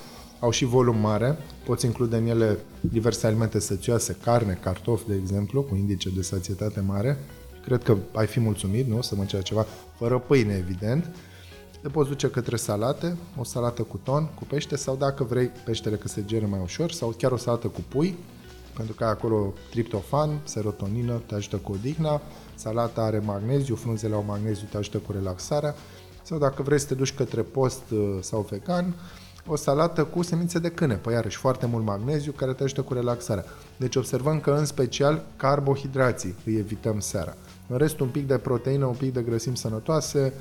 au 0.41 0.51
și 0.51 0.65
volum 0.65 0.97
mare, 0.97 1.39
poți 1.65 1.87
include 1.87 2.17
în 2.17 2.27
ele 2.27 2.59
diverse 2.81 3.27
alimente 3.27 3.61
sățioase, 3.61 4.17
carne, 4.23 4.59
cartofi, 4.63 5.07
de 5.07 5.15
exemplu, 5.15 5.63
cu 5.63 5.75
indice 5.75 6.09
de 6.15 6.23
sațietate 6.23 6.81
mare. 6.81 7.19
Cred 7.65 7.83
că 7.83 7.97
ai 8.13 8.27
fi 8.27 8.41
mulțumit, 8.41 8.87
nu? 8.87 9.03
Să 9.03 9.15
mănânci 9.15 9.43
ceva 9.43 9.67
fără 9.99 10.19
pâine, 10.19 10.55
evident. 10.55 11.11
Te 11.83 11.89
poți 11.89 12.09
duce 12.09 12.31
către 12.31 12.57
salate, 12.57 13.17
o 13.37 13.45
salată 13.45 13.83
cu 13.83 13.97
ton, 13.97 14.29
cu 14.35 14.45
pește 14.45 14.77
sau 14.77 14.97
dacă 14.97 15.25
vrei 15.25 15.51
peștele 15.65 15.97
că 15.97 16.09
se 16.09 16.25
gere 16.25 16.47
mai 16.47 16.61
ușor 16.63 16.91
sau 16.91 17.15
chiar 17.19 17.33
o 17.33 17.37
salată 17.37 17.67
cu 17.67 17.81
pui, 17.89 18.19
pentru 18.77 18.95
că 18.95 19.05
ai 19.05 19.11
acolo 19.11 19.53
triptofan, 19.71 20.41
serotonină, 20.45 21.23
te 21.27 21.35
ajută 21.35 21.57
cu 21.57 21.73
odihna, 21.73 22.21
salata 22.55 23.03
are 23.03 23.19
magneziu, 23.19 23.75
frunzele 23.75 24.15
au 24.15 24.25
magneziu, 24.27 24.67
te 24.71 24.77
ajută 24.77 24.99
cu 24.99 25.13
relaxarea, 25.13 25.75
sau 26.23 26.39
dacă 26.39 26.63
vrei 26.63 26.79
să 26.79 26.87
te 26.87 26.95
duci 26.95 27.15
către 27.15 27.43
post 27.43 27.83
uh, 27.91 28.19
sau 28.21 28.47
vegan, 28.51 28.95
o 29.47 29.57
salată 29.57 30.05
cu 30.05 30.23
semințe 30.23 30.59
de 30.59 30.69
câne, 30.71 30.95
păi 30.95 31.13
iarăși 31.13 31.37
foarte 31.37 31.67
mult 31.67 31.85
magneziu 31.85 32.33
care 32.33 32.53
te 32.53 32.63
ajută 32.63 32.83
cu 32.83 32.93
relaxarea. 32.93 33.45
Deci 33.77 33.97
observăm 33.97 34.41
că 34.41 34.51
în 34.51 34.65
special 34.65 35.25
carbohidrații 35.37 36.35
îi 36.45 36.57
evităm 36.57 37.01
seara. 37.01 37.35
În 37.69 37.77
rest 37.77 38.01
un 38.01 38.09
pic 38.09 38.27
de 38.27 38.39
proteină, 38.39 38.85
un 38.85 38.95
pic 38.95 39.13
de 39.13 39.23
grăsimi 39.23 39.57
sănătoase, 39.57 40.33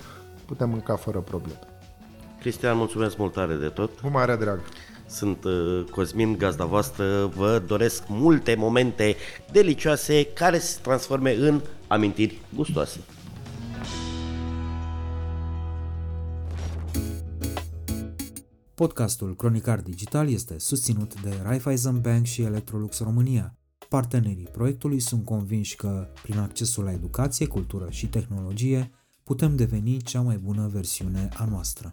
putem 0.47 0.69
mânca 0.69 0.95
fără 0.95 1.19
probleme. 1.19 1.59
Cristian, 2.39 2.77
mulțumesc 2.77 3.17
mult 3.17 3.33
tare 3.33 3.55
de 3.55 3.67
tot. 3.67 3.99
Cu 3.99 4.09
mare 4.09 4.35
drag. 4.35 4.59
Sunt 5.07 5.43
uh, 5.43 5.83
Cosmin, 5.91 6.37
gazda 6.37 6.65
voastră, 6.65 7.25
vă 7.25 7.63
doresc 7.67 8.03
multe 8.07 8.55
momente 8.55 9.15
delicioase 9.51 10.25
care 10.25 10.57
se 10.57 10.79
transforme 10.81 11.35
în 11.35 11.61
amintiri 11.87 12.41
gustoase. 12.55 12.99
Podcastul 18.75 19.35
Cronicar 19.35 19.79
Digital 19.79 20.29
este 20.29 20.59
susținut 20.59 21.21
de 21.21 21.29
Raiffeisen 21.43 22.01
Bank 22.01 22.25
și 22.25 22.41
Electrolux 22.41 22.99
România. 22.99 23.55
Partenerii 23.89 24.49
proiectului 24.51 24.99
sunt 24.99 25.25
convinși 25.25 25.75
că, 25.75 26.07
prin 26.21 26.37
accesul 26.37 26.83
la 26.83 26.91
educație, 26.91 27.47
cultură 27.47 27.87
și 27.89 28.07
tehnologie, 28.07 28.91
putem 29.27 29.55
deveni 29.55 30.01
cea 30.01 30.21
mai 30.21 30.37
bună 30.37 30.69
versiune 30.73 31.29
a 31.37 31.45
noastră. 31.45 31.91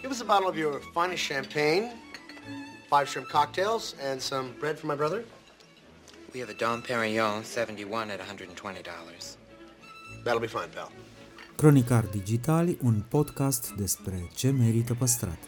Give 0.00 0.12
us 0.12 0.20
a 0.20 0.24
bottle 0.24 0.48
of 0.48 0.56
your 0.56 0.80
finest 0.92 1.22
champagne, 1.22 1.84
five 2.90 3.06
shrimp 3.06 3.26
cocktails 3.28 3.94
and 4.10 4.20
some 4.20 4.46
bread 4.58 4.78
for 4.78 4.90
my 4.90 4.96
brother. 4.96 5.24
We 6.34 6.40
have 6.40 6.50
a 6.50 6.56
Dom 6.64 6.80
Perignon 6.80 7.42
71 7.42 8.10
at 8.10 8.20
$120. 8.20 9.36
That'll 10.24 10.40
be 10.40 10.46
fine, 10.46 10.70
pal. 10.74 10.90
Cronicar 11.56 12.04
Digital, 12.04 12.76
un 12.82 13.02
podcast 13.08 13.70
despre 13.70 14.30
ce 14.34 14.50
merită 14.50 14.94
păstrat. 14.94 15.38